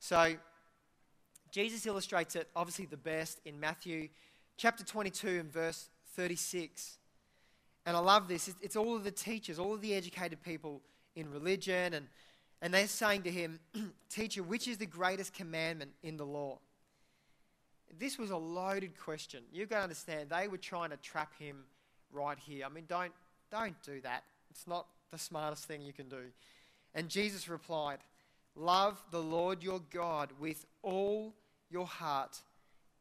[0.00, 0.34] So
[1.50, 4.08] Jesus illustrates it obviously the best in Matthew
[4.56, 6.98] chapter 22 and verse 36.
[7.84, 8.52] And I love this.
[8.60, 10.80] It's all of the teachers, all of the educated people
[11.16, 12.06] in religion, and,
[12.60, 13.58] and they're saying to him,
[14.08, 16.58] Teacher, which is the greatest commandment in the law?
[17.98, 19.42] This was a loaded question.
[19.52, 21.64] You've got to understand, they were trying to trap him
[22.12, 22.64] right here.
[22.64, 23.12] I mean, don't,
[23.50, 24.22] don't do that.
[24.50, 26.30] It's not the smartest thing you can do.
[26.94, 27.98] And Jesus replied,
[28.54, 31.34] Love the Lord your God with all
[31.70, 32.38] your heart,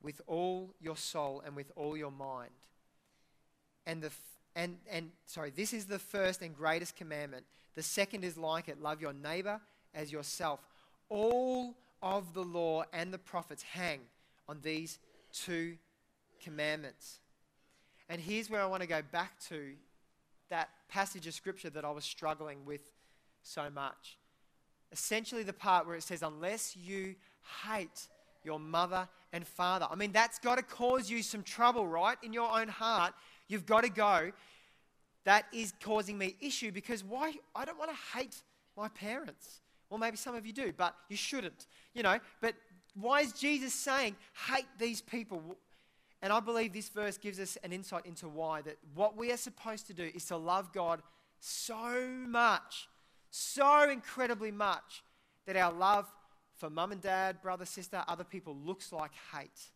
[0.01, 2.51] with all your soul, and with all your mind.
[3.85, 4.11] And the
[4.55, 7.45] and and sorry, this is the first and greatest commandment.
[7.75, 9.59] The second is like it: love your neighbor
[9.93, 10.59] as yourself.
[11.09, 13.99] All of the law and the prophets hang
[14.47, 14.99] on these
[15.33, 15.77] two
[16.41, 17.19] commandments.
[18.09, 19.73] And here's where I want to go back to
[20.49, 22.81] that passage of scripture that I was struggling with
[23.43, 24.17] so much.
[24.91, 27.15] Essentially, the part where it says, Unless you
[27.65, 28.07] hate
[28.43, 29.87] your mother and father.
[29.89, 32.17] I mean, that's got to cause you some trouble, right?
[32.23, 33.13] In your own heart,
[33.51, 34.31] you've got to go.
[35.25, 37.33] That is causing me issue because why?
[37.55, 38.35] I don't want to hate
[38.75, 39.61] my parents.
[39.89, 42.17] Well, maybe some of you do, but you shouldn't, you know.
[42.39, 42.55] But
[42.95, 44.15] why is Jesus saying,
[44.49, 45.57] hate these people?
[46.21, 49.37] And I believe this verse gives us an insight into why that what we are
[49.37, 51.01] supposed to do is to love God
[51.39, 52.87] so much,
[53.31, 55.03] so incredibly much,
[55.45, 56.11] that our love
[56.55, 59.71] for mum and dad, brother, sister, other people looks like hate.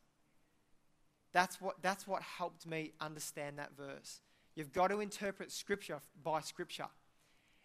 [1.36, 4.22] That's what, that's what helped me understand that verse.
[4.56, 6.86] You've got to interpret Scripture by Scripture.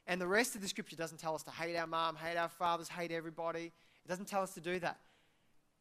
[0.09, 2.49] And the rest of the Scripture doesn't tell us to hate our mom, hate our
[2.49, 3.67] fathers, hate everybody.
[4.05, 4.99] It doesn't tell us to do that.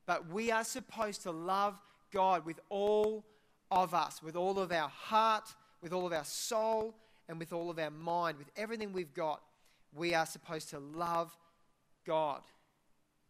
[0.05, 1.81] But we are supposed to love
[2.13, 3.25] God with all
[3.71, 5.49] of us, with all of our heart,
[5.81, 6.93] with all of our soul,
[7.27, 9.41] and with all of our mind, with everything we've got.
[9.95, 11.35] We are supposed to love
[12.05, 12.41] God.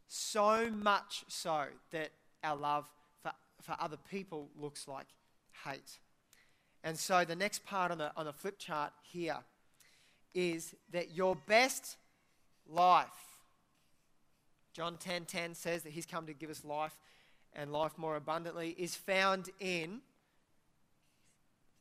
[0.10, 2.10] So much so that
[2.44, 2.92] our love
[3.62, 5.08] for, other people looks like
[5.66, 6.00] hate.
[6.84, 9.38] And so the next part on the, on the flip chart here
[10.34, 11.98] is that your best
[12.68, 13.08] life,
[14.74, 16.96] John 10:10 10, 10 says that he's come to give us life
[17.54, 20.02] and life more abundantly, is found in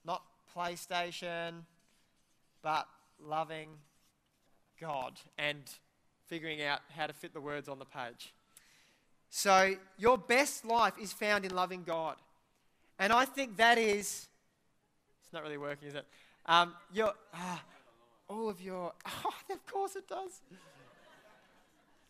[0.05, 0.23] not
[0.57, 1.65] PlayStation,
[2.63, 2.89] but
[3.21, 3.69] loving
[4.81, 5.63] God and
[6.27, 8.33] figuring out how to fit the words on the page.
[9.31, 12.17] So, your best life is found in loving God.
[12.99, 14.29] And I think that is,
[15.23, 16.07] it's not really working, is it?
[16.47, 17.63] Um, your, ah,
[18.29, 20.41] all of your, oh, of course it does.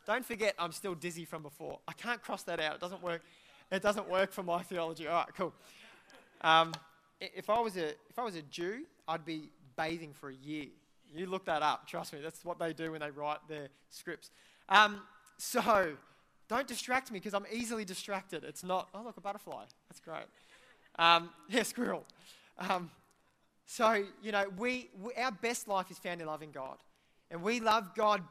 [0.06, 1.80] Don't forget, I'm still dizzy from before.
[1.86, 2.76] I can't cross that out.
[2.76, 3.22] It doesn't work.
[3.70, 5.06] It doesn't work for my theology.
[5.06, 5.52] All right, cool.
[6.40, 6.72] Um,
[7.20, 10.66] if I was a if I was a Jew, I'd be bathing for a year.
[11.14, 11.86] You look that up.
[11.86, 14.30] Trust me, that's what they do when they write their scripts.
[14.68, 15.02] Um,
[15.36, 15.94] so,
[16.48, 18.44] don't distract me because I'm easily distracted.
[18.44, 19.64] It's not, oh, look, a butterfly.
[19.88, 20.24] That's great.
[20.98, 22.04] Um, yeah, squirrel.
[22.58, 22.90] Um,
[23.66, 26.78] so, you know, we, we, our best life is found in loving God.
[27.30, 28.22] And we love God,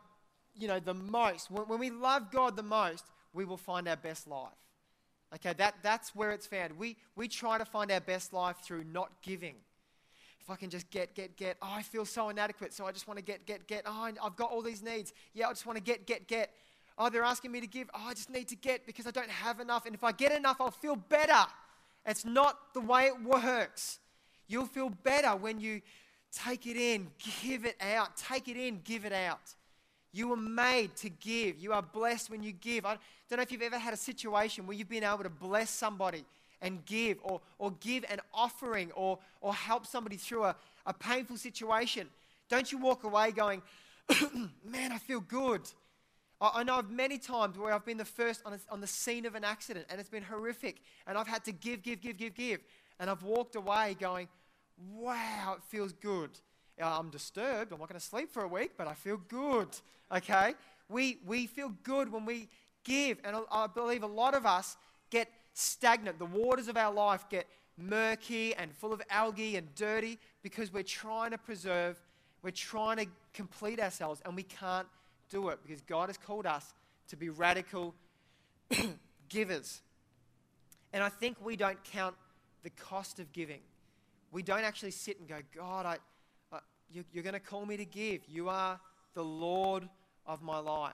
[0.55, 1.51] you know, the most.
[1.51, 4.49] When, when we love God the most, we will find our best life.
[5.35, 6.77] Okay, that, that's where it's found.
[6.79, 9.55] We, we try to find our best life through not giving
[10.47, 13.05] if I can just get, get, get, oh, I feel so inadequate, so I just
[13.05, 13.83] want to get, get, get.
[13.85, 15.11] Oh, I've got all these needs.
[15.33, 16.53] Yeah, I just want to get, get, get.
[16.97, 17.89] Oh, they're asking me to give.
[17.93, 19.85] Oh, I just need to get because I don't have enough.
[19.85, 21.45] And if I get enough, I'll feel better.
[22.05, 23.99] It's not the way it works.
[24.47, 25.81] You'll feel better when you
[26.31, 27.07] take it in,
[27.41, 28.15] give it out.
[28.17, 29.55] Take it in, give it out.
[30.13, 31.59] You were made to give.
[31.59, 32.85] You are blessed when you give.
[32.85, 32.97] I
[33.29, 36.25] don't know if you've ever had a situation where you've been able to bless somebody
[36.61, 40.55] and give, or, or give an offering, or, or help somebody through a,
[40.87, 42.07] a painful situation,
[42.49, 43.61] don't you walk away going,
[44.65, 45.61] man, I feel good.
[46.39, 49.25] I, know of many times where I've been the first on, a, on the scene
[49.25, 52.35] of an accident and it's been horrific, and I've had to give, give, give, give,
[52.35, 52.59] give.
[52.99, 54.27] And I've walked away going,
[54.93, 56.31] wow, it feels good.
[56.81, 57.71] Uh, I'm disturbed.
[57.73, 59.69] I'm not going to sleep for a week, but I feel good.
[60.15, 60.53] Okay?
[60.89, 62.49] We, we feel good when we
[62.83, 63.17] give.
[63.23, 64.77] And I, I believe a lot of us
[65.09, 66.19] get stagnant.
[66.19, 67.47] The waters of our life get
[67.77, 71.99] murky and full of algae and dirty because we're trying to preserve,
[72.43, 74.87] we're trying to complete ourselves, and we can't
[75.29, 76.73] do it because God has called us
[77.09, 77.93] to be radical
[79.29, 79.81] givers.
[80.93, 82.15] And I think we don't count
[82.63, 83.61] the cost of giving.
[84.31, 85.97] We don't actually sit and go, God, I,
[86.51, 86.59] I
[86.91, 88.21] you, you're going to call me to give.
[88.27, 88.79] You are
[89.13, 89.87] the Lord
[90.25, 90.93] of my life.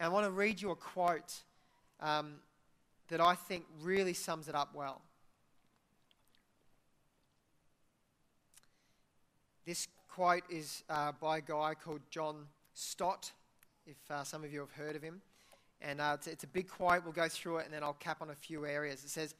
[0.00, 1.32] And I want to read you a quote
[2.00, 2.34] um,
[3.08, 5.02] that I think really sums it up well.
[9.64, 13.32] This quote is uh, by a guy called John Stott,
[13.86, 15.20] if uh, some of you have heard of him.
[15.80, 17.04] And uh, it's, it's a big quote.
[17.04, 19.04] We'll go through it and then I'll cap on a few areas.
[19.04, 19.34] It says,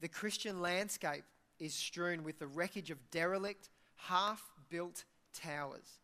[0.00, 1.24] The Christian landscape
[1.58, 6.00] is strewn with the wreckage of derelict, half built towers,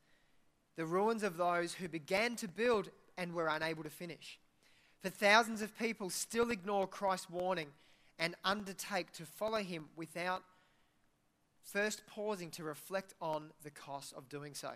[0.77, 4.39] the ruins of those who began to build and were unable to finish.
[5.03, 7.69] For thousands of people still ignore Christ's warning
[8.19, 10.43] and undertake to follow him without
[11.63, 14.71] first pausing to reflect on the cost of doing so.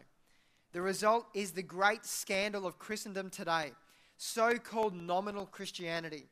[0.77, 3.73] The result is the great scandal of Christendom today,
[4.19, 6.27] so called nominal Christianity.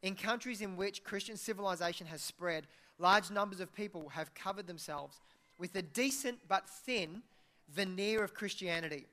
[0.00, 2.66] In countries in which Christian civilization has spread,
[2.98, 5.20] large numbers of people have covered themselves
[5.58, 7.20] with a decent but thin
[7.68, 9.04] veneer of Christianity.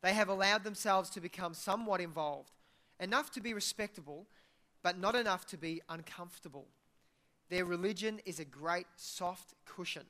[0.00, 2.52] They have allowed themselves to become somewhat involved,
[3.00, 4.26] enough to be respectable,
[4.82, 6.64] but not enough to be uncomfortable.
[7.50, 10.06] Their religion is a great soft cushion.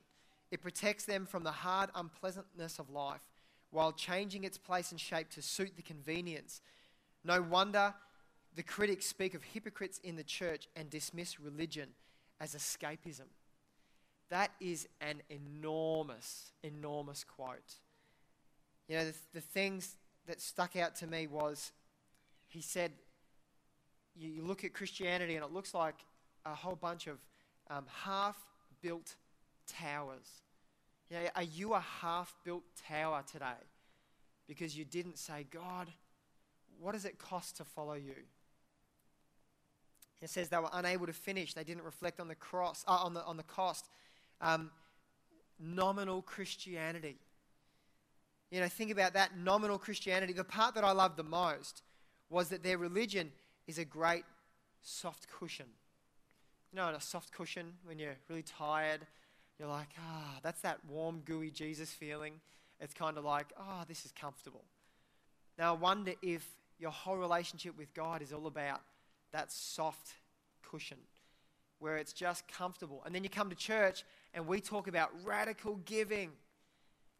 [0.52, 3.22] It protects them from the hard unpleasantness of life
[3.74, 6.60] while changing its place and shape to suit the convenience.
[7.24, 7.92] No wonder
[8.54, 11.88] the critics speak of hypocrites in the church and dismiss religion
[12.40, 13.26] as escapism.
[14.30, 17.74] That is an enormous, enormous quote.
[18.88, 19.96] You know, the, the things
[20.28, 21.72] that stuck out to me was
[22.46, 22.92] he said,
[24.14, 25.96] you, you look at Christianity and it looks like
[26.46, 27.18] a whole bunch of
[27.68, 28.36] um, half
[28.82, 29.16] built
[29.66, 30.43] towers.
[31.14, 33.62] You know, are you a half built tower today?
[34.48, 35.88] Because you didn't say, God,
[36.80, 38.16] what does it cost to follow you?
[40.20, 41.54] It says they were unable to finish.
[41.54, 43.88] They didn't reflect on the cross, uh, on the on the cost.
[44.40, 44.72] Um,
[45.60, 47.18] nominal Christianity.
[48.50, 50.32] You know, think about that nominal Christianity.
[50.32, 51.82] The part that I loved the most
[52.28, 53.30] was that their religion
[53.68, 54.24] is a great
[54.82, 55.66] soft cushion.
[56.72, 59.06] You know, a soft cushion when you're really tired,
[59.58, 62.40] you're like, ah, that's that warm, gooey Jesus feeling.
[62.80, 64.64] It's kind of like, ah, oh, this is comfortable.
[65.58, 66.46] Now, I wonder if
[66.78, 68.80] your whole relationship with God is all about
[69.32, 70.14] that soft
[70.68, 70.98] cushion
[71.78, 73.02] where it's just comfortable.
[73.04, 76.30] And then you come to church and we talk about radical giving.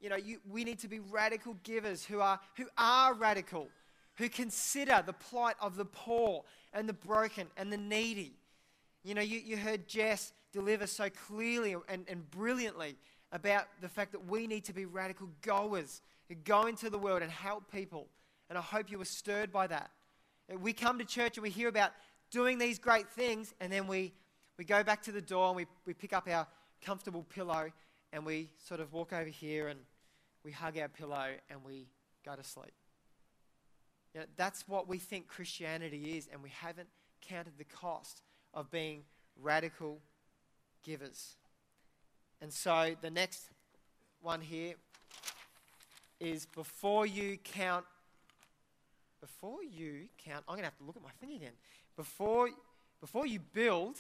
[0.00, 3.68] You know, you, we need to be radical givers who are, who are radical,
[4.16, 8.36] who consider the plight of the poor and the broken and the needy.
[9.02, 12.96] You know, you, you heard Jess deliver so clearly and, and brilliantly
[13.32, 17.22] about the fact that we need to be radical goers who go into the world
[17.22, 18.06] and help people.
[18.48, 19.90] And I hope you were stirred by that.
[20.60, 21.90] We come to church and we hear about
[22.30, 24.12] doing these great things, and then we,
[24.56, 26.46] we go back to the door and we, we pick up our
[26.80, 27.70] comfortable pillow
[28.12, 29.80] and we sort of walk over here and
[30.44, 31.88] we hug our pillow and we
[32.24, 32.74] go to sleep.
[34.14, 36.88] You know, that's what we think Christianity is, and we haven't
[37.20, 39.02] counted the cost of being
[39.42, 40.00] radical
[40.84, 41.36] givers.
[42.40, 43.48] And so the next
[44.20, 44.74] one here
[46.20, 47.84] is before you count,
[49.20, 51.52] before you count, I'm going to have to look at my thing again.
[51.96, 52.50] Before,
[53.00, 53.96] before you build,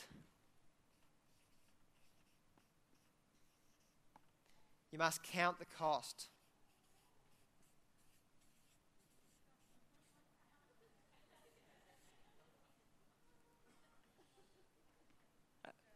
[4.92, 6.26] you must count the cost.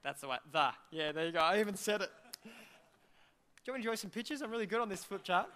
[0.02, 0.37] That's the way.
[0.52, 0.70] The.
[0.90, 1.40] Yeah, there you go.
[1.40, 2.11] I even said it.
[2.44, 4.40] Do you enjoy some pictures?
[4.40, 5.48] I'm really good on this flip chart.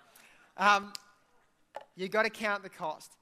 [0.57, 0.93] Um,
[1.97, 3.13] you've got to count the cost.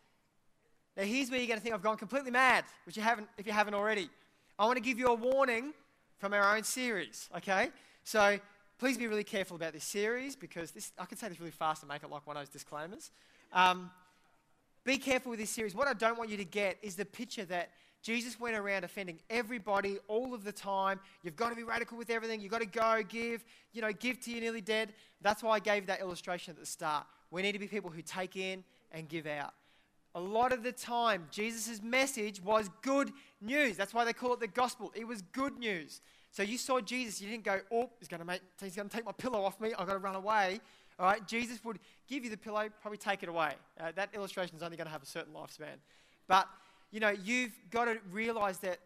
[0.96, 3.46] Now, here's where you're going to think I've gone completely mad, which you haven't, if
[3.46, 4.11] you haven't already.
[4.59, 5.72] I want to give you a warning
[6.18, 7.70] from our own series, okay?
[8.04, 8.38] So
[8.78, 11.83] please be really careful about this series because this, I can say this really fast
[11.83, 13.11] and make it like one of those disclaimers.
[13.52, 13.90] Um,
[14.85, 15.74] be careful with this series.
[15.74, 17.70] What I don't want you to get is the picture that
[18.02, 21.00] Jesus went around offending everybody all of the time.
[21.22, 22.40] You've got to be radical with everything.
[22.40, 24.94] You've got to go, give, you know, give to your nearly dead.
[25.20, 27.06] That's why I gave that illustration at the start.
[27.30, 29.52] We need to be people who take in and give out.
[30.14, 33.76] A lot of the time, Jesus' message was good news.
[33.76, 34.92] That's why they call it the gospel.
[34.94, 36.00] It was good news.
[36.32, 38.94] So you saw Jesus, you didn't go, oh, he's going to, make, he's going to
[38.94, 39.72] take my pillow off me.
[39.78, 40.60] I've got to run away.
[40.98, 43.54] All right, Jesus would give you the pillow, probably take it away.
[43.80, 45.78] Uh, that illustration is only going to have a certain lifespan.
[46.28, 46.46] But
[46.90, 48.79] you know, you've got to realize that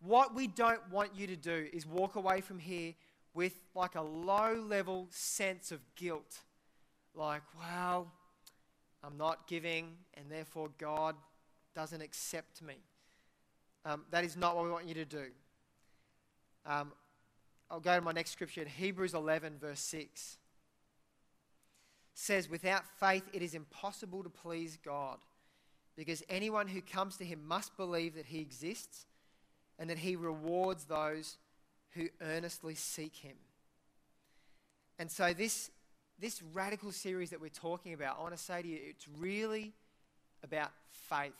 [0.00, 2.94] what we don't want you to do is walk away from here
[3.34, 6.38] with like a low level sense of guilt.
[7.14, 8.12] Like, well,
[9.02, 11.16] I'm not giving, and therefore God
[11.74, 12.76] doesn't accept me.
[13.84, 15.26] Um, that is not what we want you to do.
[16.66, 16.92] Um,
[17.70, 20.38] I'll go to my next scripture in Hebrews 11, verse 6.
[22.14, 25.18] says, Without faith, it is impossible to please God
[25.98, 29.04] because anyone who comes to him must believe that he exists
[29.80, 31.38] and that he rewards those
[31.90, 33.34] who earnestly seek him.
[35.00, 35.72] And so, this,
[36.20, 39.72] this radical series that we're talking about, I want to say to you, it's really
[40.44, 41.32] about faith.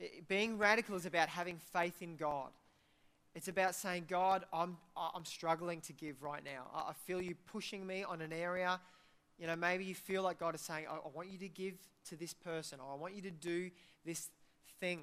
[0.00, 2.48] It, being radical is about having faith in God.
[3.34, 6.66] It's about saying, God, I'm, I'm struggling to give right now.
[6.74, 8.80] I feel you pushing me on an area
[9.42, 11.74] you know, maybe you feel like God is saying, I, I want you to give
[12.10, 13.72] to this person, or I want you to do
[14.06, 14.28] this
[14.78, 15.00] thing.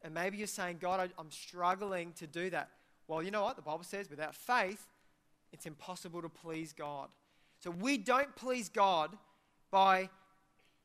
[0.00, 2.70] And maybe you're saying, God, I, I'm struggling to do that.
[3.08, 3.56] Well, you know what?
[3.56, 4.86] The Bible says without faith,
[5.52, 7.08] it's impossible to please God.
[7.58, 9.10] So we don't please God
[9.72, 10.08] by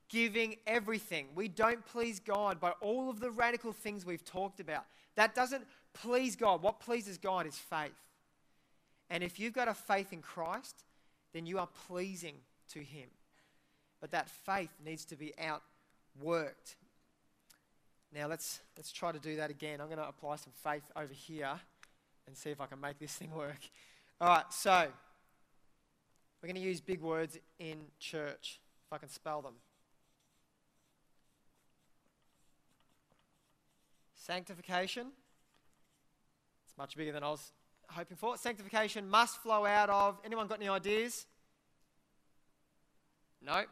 [0.09, 1.27] giving everything.
[1.35, 4.85] We don't please God by all of the radical things we've talked about.
[5.13, 6.63] That doesn't please God.
[6.63, 7.91] What pleases God is faith.
[9.11, 10.85] And if you've got a faith in Christ,
[11.33, 12.37] then you are pleasing
[12.69, 13.09] to Him.
[14.01, 16.75] But that faith needs to be outworked.
[18.13, 19.81] Now let's let's try to do that again.
[19.81, 21.59] I'm going to apply some faith over here
[22.27, 23.59] and see if I can make this thing work.
[24.21, 24.87] All right, so
[26.41, 29.53] we're going to use big words in church, if I can spell them.
[34.15, 35.07] Sanctification.
[36.65, 37.51] It's much bigger than I was
[37.89, 38.37] hoping for.
[38.37, 40.19] Sanctification must flow out of.
[40.23, 41.25] Anyone got any ideas?
[43.45, 43.63] No?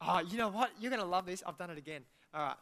[0.00, 0.70] Oh, you know what?
[0.80, 1.42] You're going to love this.
[1.46, 2.02] I've done it again.
[2.34, 2.56] All right.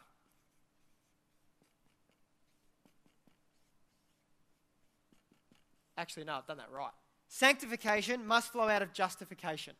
[5.97, 6.93] Actually, no, I've done that right.
[7.29, 9.75] Sanctification must flow out of justification.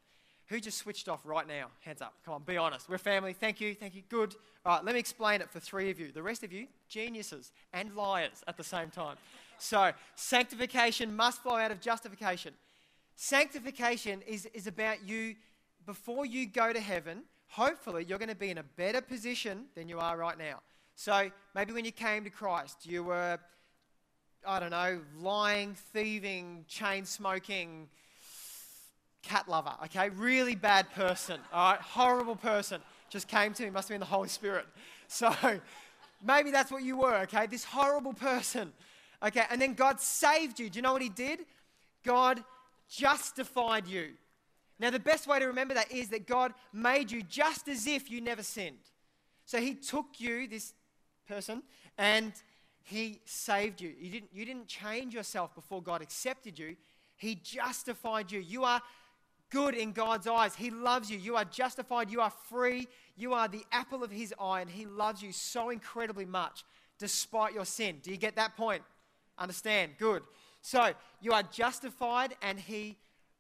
[0.49, 1.69] Who just switched off right now?
[1.81, 2.15] Hands up.
[2.25, 2.89] Come on, be honest.
[2.89, 3.35] We're family.
[3.35, 3.75] Thank you.
[3.75, 4.03] Thank you.
[4.09, 4.35] Good.
[4.65, 6.11] All right, let me explain it for three of you.
[6.11, 9.17] The rest of you, geniuses and liars at the same time.
[9.59, 12.55] So, sanctification must flow out of justification.
[13.15, 15.35] Sanctification is, is about you
[15.89, 19.89] before you go to heaven, hopefully you're going to be in a better position than
[19.89, 20.61] you are right now.
[20.97, 23.39] So maybe when you came to Christ, you were,
[24.47, 27.89] I don't know, lying, thieving, chain smoking,
[29.23, 30.11] cat lover, okay?
[30.11, 31.81] Really bad person, all right?
[31.81, 32.83] Horrible person.
[33.09, 34.67] Just came to me, must have been the Holy Spirit.
[35.07, 35.35] So
[36.23, 37.47] maybe that's what you were, okay?
[37.47, 38.75] This horrible person,
[39.23, 39.45] okay?
[39.51, 40.69] And then God saved you.
[40.69, 41.47] Do you know what He did?
[42.05, 42.45] God
[42.91, 44.11] justified you.
[44.81, 48.11] Now, the best way to remember that is that God made you just as if
[48.11, 48.77] you never sinned.
[49.45, 50.73] So He took you, this
[51.27, 51.63] person,
[51.97, 52.33] and
[52.83, 53.93] He saved you.
[53.99, 56.77] You didn't, you didn't change yourself before God accepted you,
[57.17, 58.41] He justified you.
[58.41, 58.81] You are
[59.51, 60.55] good in God's eyes.
[60.55, 61.19] He loves you.
[61.19, 62.11] You are justified.
[62.11, 62.87] You are free.
[63.17, 66.65] You are the apple of His eye, and He loves you so incredibly much
[66.99, 67.99] despite your sin.
[68.03, 68.83] Do you get that point?
[69.39, 69.93] Understand?
[69.99, 70.23] Good.
[70.61, 72.97] So, you are justified, and He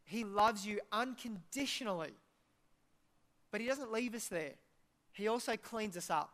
[0.08, 2.14] he loves you unconditionally.
[3.50, 4.52] But He doesn't leave us there,
[5.12, 6.32] He also cleans us up.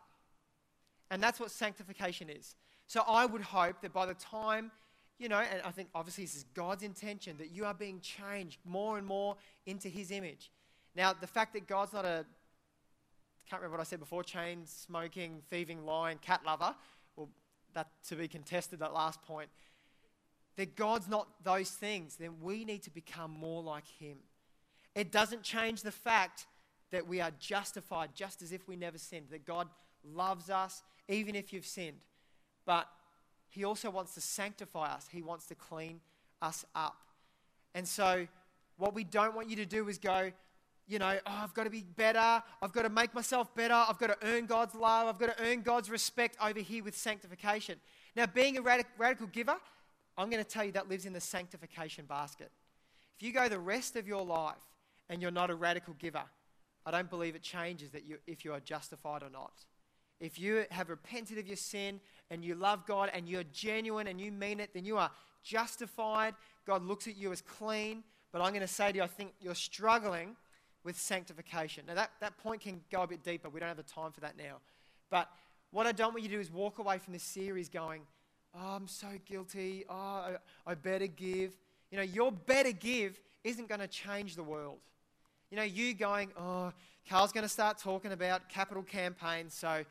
[1.11, 2.55] And that's what sanctification is.
[2.87, 4.71] So I would hope that by the time,
[5.19, 8.59] you know, and I think obviously this is God's intention, that you are being changed
[8.65, 9.35] more and more
[9.65, 10.51] into His image.
[10.95, 12.25] Now, the fact that God's not a,
[13.49, 16.73] can't remember what I said before, chain smoking, thieving, lying, cat lover,
[17.15, 17.29] well,
[17.73, 19.49] that to be contested, that last point
[20.57, 24.17] that God's not those things, then we need to become more like Him.
[24.93, 26.47] It doesn't change the fact
[26.91, 29.67] that we are justified just as if we never sinned, that God
[30.03, 31.97] loves us even if you've sinned.
[32.65, 32.87] But
[33.49, 35.99] He also wants to sanctify us, He wants to clean
[36.41, 36.95] us up.
[37.73, 38.27] And so,
[38.77, 40.31] what we don't want you to do is go,
[40.87, 42.43] you know, oh, I've got to be better.
[42.61, 43.73] I've got to make myself better.
[43.73, 45.07] I've got to earn God's love.
[45.07, 47.79] I've got to earn God's respect over here with sanctification.
[48.15, 49.55] Now, being a radic- radical giver,
[50.17, 52.51] I'm going to tell you that lives in the sanctification basket.
[53.17, 54.55] If you go the rest of your life
[55.09, 56.23] and you're not a radical giver,
[56.85, 59.53] I don't believe it changes that you, if you are justified or not.
[60.19, 61.99] if you have repented of your sin
[62.29, 65.11] and you love God and you're genuine and you mean it, then you are
[65.43, 66.33] justified.
[66.65, 68.03] God looks at you as clean.
[68.31, 70.35] But I'm going to say to you, I think you're struggling
[70.83, 71.85] with sanctification.
[71.87, 73.49] Now, that, that point can go a bit deeper.
[73.49, 74.57] We don't have the time for that now.
[75.09, 75.29] But
[75.71, 78.01] what I don't want you to do is walk away from this series going,
[78.57, 79.85] Oh, I'm so guilty.
[79.89, 80.35] Oh, I,
[80.65, 81.57] I better give.
[81.91, 84.77] You know, your better give isn't going to change the world.
[85.51, 86.71] You know, you going, Oh,
[87.09, 89.83] Carl's going to start talking about capital campaigns, so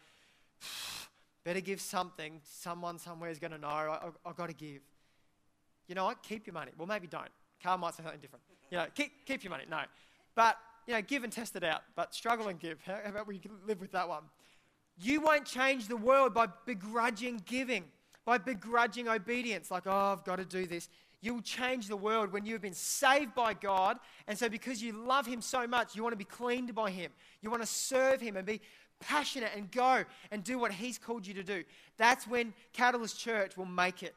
[1.44, 2.40] better give something.
[2.42, 3.68] Someone somewhere is going to know.
[3.68, 4.80] I, I, I've got to give.
[5.86, 6.22] You know what?
[6.22, 6.72] Keep your money.
[6.76, 7.28] Well, maybe don't.
[7.62, 8.42] Carl might say something different.
[8.70, 9.64] You know, keep, keep your money.
[9.70, 9.80] No.
[10.34, 10.56] But,
[10.86, 11.82] you know, give and test it out.
[11.94, 12.80] But struggle and give.
[12.82, 14.24] How about we live with that one?
[14.98, 17.84] You won't change the world by begrudging giving,
[18.24, 19.70] by begrudging obedience.
[19.70, 20.88] Like, oh, I've got to do this.
[21.20, 23.98] You'll change the world when you've been saved by God.
[24.28, 27.10] And so, because you love Him so much, you want to be cleaned by Him.
[27.40, 28.60] You want to serve Him and be
[29.00, 31.64] passionate and go and do what He's called you to do.
[31.96, 34.14] That's when Catalyst Church will make it.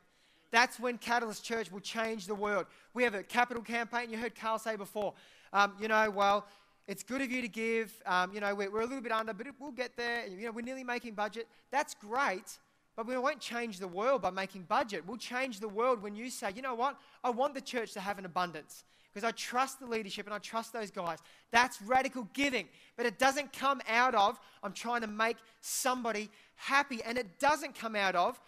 [0.52, 2.66] That's when Catalyst Church will change the world.
[2.94, 4.10] We have a capital campaign.
[4.10, 5.14] You heard Carl say before,
[5.54, 6.46] um, you know, well,
[6.88, 7.94] it's good of you to give.
[8.06, 10.26] Um, you know, we're, we're, a little bit under, but it, we'll get there.
[10.26, 11.48] You know, we're nearly making budget.
[11.70, 12.58] That's great.
[12.98, 15.04] But we won't change the world by making budget.
[15.06, 16.98] We'll change the world when you say, you know what?
[17.24, 18.84] I want the church to have an abundance
[19.14, 21.20] because I trust the leadership and I trust those guys.
[21.52, 22.68] That's radical giving.
[22.98, 27.04] But it doesn't come out of, I'm trying to make somebody happy.
[27.04, 28.42] And it doesn't come out of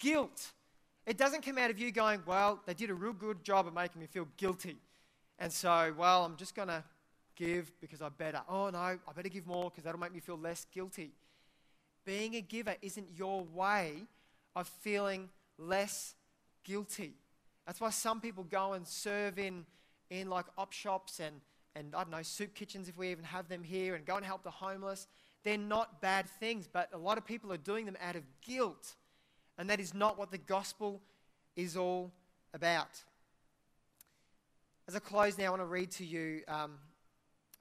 [0.00, 0.52] guilt.
[1.06, 3.74] It doesn't come out of you going, well, they did a real good job of
[3.74, 4.76] making me feel guilty.
[5.38, 6.82] And so, well, I'm just going to
[7.36, 8.40] give because I better.
[8.48, 11.12] Oh, no, I better give more because that'll make me feel less guilty.
[12.04, 14.06] Being a giver isn't your way
[14.54, 16.14] of feeling less
[16.64, 17.14] guilty.
[17.66, 19.64] That's why some people go and serve in,
[20.10, 21.40] in like op shops and,
[21.74, 24.24] and, I don't know, soup kitchens if we even have them here and go and
[24.24, 25.06] help the homeless.
[25.44, 28.96] They're not bad things, but a lot of people are doing them out of guilt.
[29.58, 31.00] And that is not what the gospel
[31.56, 32.12] is all
[32.52, 33.02] about.
[34.86, 36.72] As I close now, I want to read to you um,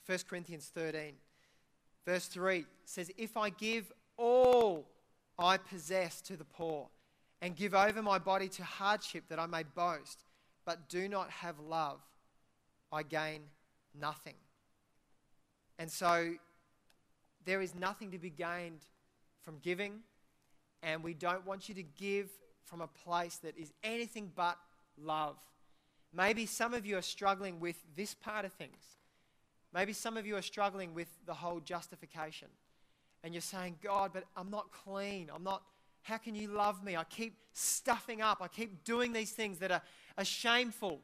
[0.06, 1.14] 1 Corinthians 13.
[2.06, 4.88] Verse 3 says, If I give all
[5.38, 6.90] I possess to the poor,
[7.42, 10.24] and give over my body to hardship that I may boast,
[10.66, 12.00] but do not have love,
[12.92, 13.42] I gain
[14.00, 14.36] nothing.
[15.78, 16.36] And so
[17.46, 18.82] there is nothing to be gained
[19.42, 20.00] from giving,
[20.82, 22.30] and we don't want you to give
[22.64, 24.58] from a place that is anything but
[24.98, 25.36] love.
[26.14, 28.84] Maybe some of you are struggling with this part of things.
[29.74, 32.48] Maybe some of you are struggling with the whole justification
[33.24, 35.30] and you're saying, God, but I'm not clean.
[35.34, 35.64] I'm not,
[36.02, 36.98] how can you love me?
[36.98, 38.40] I keep stuffing up.
[38.42, 39.82] I keep doing these things that are,
[40.18, 41.00] are shameful.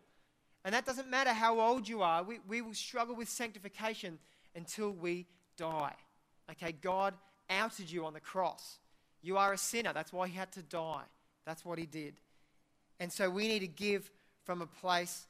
[0.65, 2.23] And that doesn't matter how old you are.
[2.23, 4.19] We, we will struggle with sanctification
[4.55, 5.25] until we
[5.57, 5.95] die.
[6.51, 7.13] Okay, God
[7.49, 8.79] outed you on the cross.
[9.21, 9.93] You are a sinner.
[9.93, 11.03] That's why he had to die.
[11.45, 12.15] That's what he did.
[12.99, 14.11] And so we need to give
[14.43, 15.27] from a place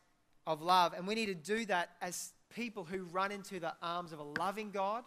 [0.47, 0.93] of love.
[0.93, 4.23] And we need to do that as people who run into the arms of a
[4.23, 5.03] loving God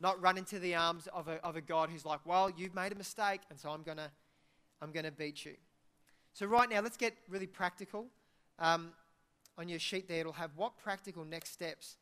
[0.00, 2.92] not run into the arms of a, of a God who's like, well, you've made
[2.92, 4.10] a mistake, and so I'm going to
[4.82, 5.54] I'm gonna beat you.
[6.34, 8.06] So, right now, let's get really practical.
[8.58, 8.90] Um,
[9.56, 11.96] on your sheet there, it'll have what practical next steps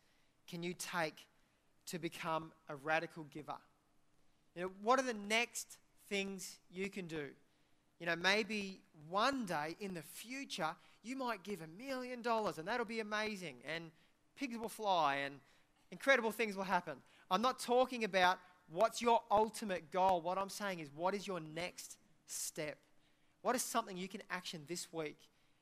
[0.48, 1.26] can you take
[1.86, 3.54] to become a radical giver?
[4.54, 5.78] You know, what are the next
[6.08, 7.28] things you can do?
[8.00, 10.70] You know, maybe one day in the future,
[11.02, 13.90] you might give a million dollars and that'll be amazing and
[14.36, 15.34] pigs will fly and
[15.92, 16.94] incredible things will happen.
[17.30, 18.38] I'm not talking about
[18.68, 20.22] what's your ultimate goal.
[20.22, 22.78] What I'm saying is, what is your next step?
[23.42, 25.18] What is something you can action this week?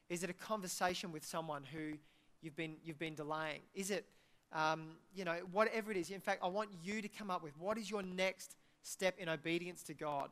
[0.09, 1.99] Is it a conversation with someone who
[2.41, 3.61] you've been, you've been delaying?
[3.75, 4.07] Is it,
[4.53, 6.11] um, you know, whatever it is?
[6.11, 9.29] In fact, I want you to come up with what is your next step in
[9.29, 10.31] obedience to God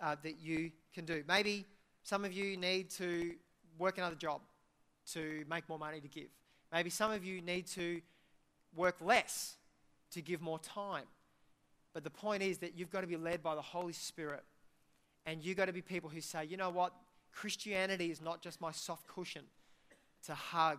[0.00, 1.22] uh, that you can do.
[1.28, 1.64] Maybe
[2.02, 3.34] some of you need to
[3.78, 4.40] work another job
[5.12, 6.28] to make more money to give.
[6.72, 8.00] Maybe some of you need to
[8.78, 9.56] work less
[10.12, 11.04] to give more time.
[11.92, 14.44] But the point is that you've got to be led by the Holy Spirit.
[15.26, 16.94] And you've got to be people who say, you know what?
[17.32, 19.42] Christianity is not just my soft cushion
[20.26, 20.78] to hug.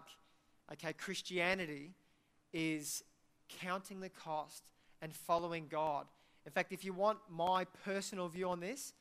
[0.72, 1.92] Okay, Christianity
[2.54, 3.04] is
[3.62, 4.64] counting the cost
[5.02, 6.08] and following God.
[6.46, 8.94] In fact, if you want my personal view on this,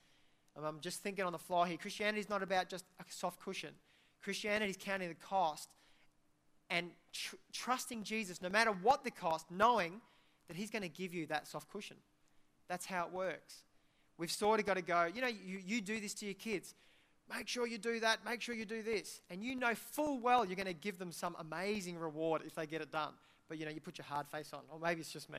[0.63, 1.79] I'm just thinking on the fly here.
[1.79, 3.71] Christianity is not about just a soft cushion.
[4.23, 5.69] Christianity is counting the cost
[6.71, 10.01] and tr- trusting Jesus no matter what the cost, knowing
[10.49, 11.97] that He's going to give you that soft cushion.
[12.69, 13.63] That's how it works.
[14.19, 16.75] We've sort of got to go, you know, you, you do this to your kids.
[17.35, 18.25] Make sure you do that.
[18.25, 19.21] Make sure you do this.
[19.31, 22.67] And you know full well you're going to give them some amazing reward if they
[22.67, 23.13] get it done.
[23.49, 24.61] But, you know, you put your hard face on.
[24.71, 25.39] Or maybe it's just me.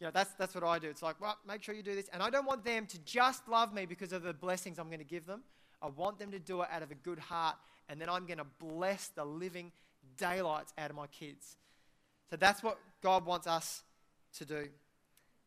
[0.00, 0.88] You know, that's, that's what I do.
[0.88, 2.08] It's like, well, make sure you do this.
[2.12, 4.98] And I don't want them to just love me because of the blessings I'm going
[4.98, 5.42] to give them.
[5.82, 7.56] I want them to do it out of a good heart.
[7.88, 9.72] And then I'm going to bless the living
[10.18, 11.56] daylights out of my kids.
[12.30, 13.82] So that's what God wants us
[14.36, 14.68] to do.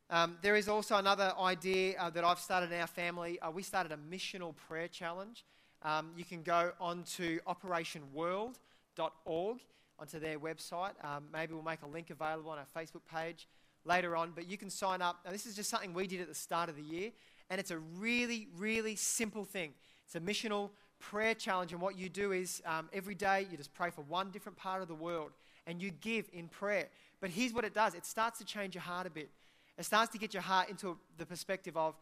[0.09, 3.39] Um, there is also another idea uh, that I've started in our family.
[3.39, 5.45] Uh, we started a missional prayer challenge.
[5.84, 9.57] Um, you can go onto operationworld.org,
[9.97, 10.91] onto their website.
[11.03, 13.47] Um, maybe we'll make a link available on our Facebook page
[13.86, 15.19] later on, but you can sign up.
[15.24, 17.11] Now, this is just something we did at the start of the year,
[17.49, 19.74] and it's a really, really simple thing.
[20.05, 20.72] It's a missional
[21.02, 24.32] prayer challenge, and what you do is um, every day you just pray for one
[24.32, 25.32] different part of the world,
[25.68, 26.88] and you give in prayer.
[27.20, 29.30] But here's what it does it starts to change your heart a bit.
[29.78, 31.95] It starts to get your heart into the perspective of,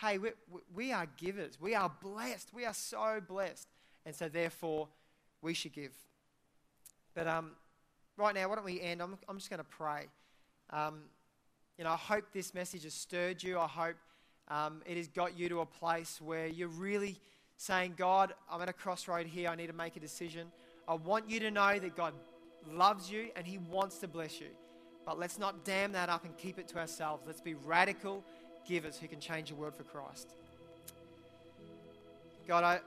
[0.00, 0.30] hey, we,
[0.74, 1.60] we are givers.
[1.60, 2.50] We are blessed.
[2.52, 3.68] We are so blessed.
[4.04, 4.88] And so, therefore,
[5.42, 5.92] we should give.
[7.14, 7.52] But um,
[8.16, 9.02] right now, why don't we end?
[9.02, 10.06] I'm, I'm just going to pray.
[10.70, 11.02] Um,
[11.76, 13.58] you know, I hope this message has stirred you.
[13.58, 13.96] I hope
[14.48, 17.20] um, it has got you to a place where you're really
[17.60, 19.50] saying, God, I'm at a crossroad here.
[19.50, 20.46] I need to make a decision.
[20.88, 22.14] I want you to know that God
[22.72, 24.46] loves you and He wants to bless you.
[25.04, 27.22] But let's not dam that up and keep it to ourselves.
[27.26, 28.24] Let's be radical
[28.66, 30.32] givers who can change the world for Christ.
[32.48, 32.80] God, I,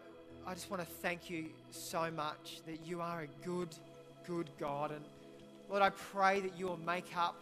[0.48, 3.70] I just want to thank you so much that you are a good,
[4.26, 4.90] good God.
[4.90, 5.06] And
[5.70, 7.36] Lord, I pray that you will make up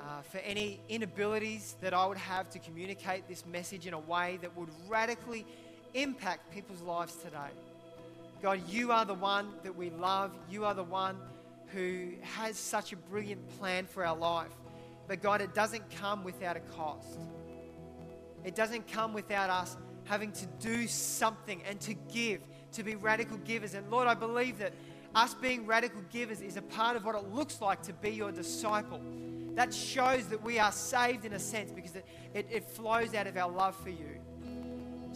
[0.00, 4.38] uh, for any inabilities that I would have to communicate this message in a way
[4.40, 5.44] that would radically
[5.94, 7.50] impact people's lives today.
[8.42, 10.32] God, you are the one that we love.
[10.50, 11.16] You are the one
[11.68, 14.52] who has such a brilliant plan for our life.
[15.06, 17.18] But God, it doesn't come without a cost.
[18.44, 22.40] It doesn't come without us having to do something and to give,
[22.72, 23.74] to be radical givers.
[23.74, 24.72] And Lord, I believe that
[25.14, 28.30] us being radical givers is a part of what it looks like to be your
[28.30, 29.00] disciple.
[29.54, 33.26] That shows that we are saved in a sense because it, it, it flows out
[33.26, 34.17] of our love for you.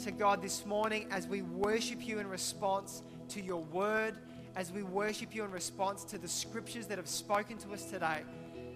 [0.02, 4.16] So, God, this morning, as we worship you in response to your word,
[4.56, 8.22] as we worship you in response to the scriptures that have spoken to us today,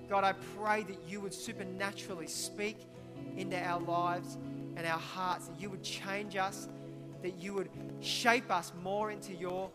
[0.09, 2.77] God, I pray that you would supernaturally speak
[3.37, 4.39] into our lives
[4.77, 6.69] and our hearts, that you would change us,
[7.23, 9.69] that you would shape us more into your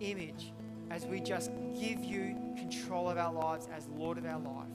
[0.00, 0.52] image
[0.90, 1.50] as we just
[1.80, 4.68] give you control of our lives as Lord of our life.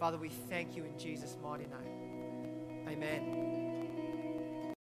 [0.00, 2.88] Father, we thank you in Jesus' mighty name.
[2.88, 3.71] Amen.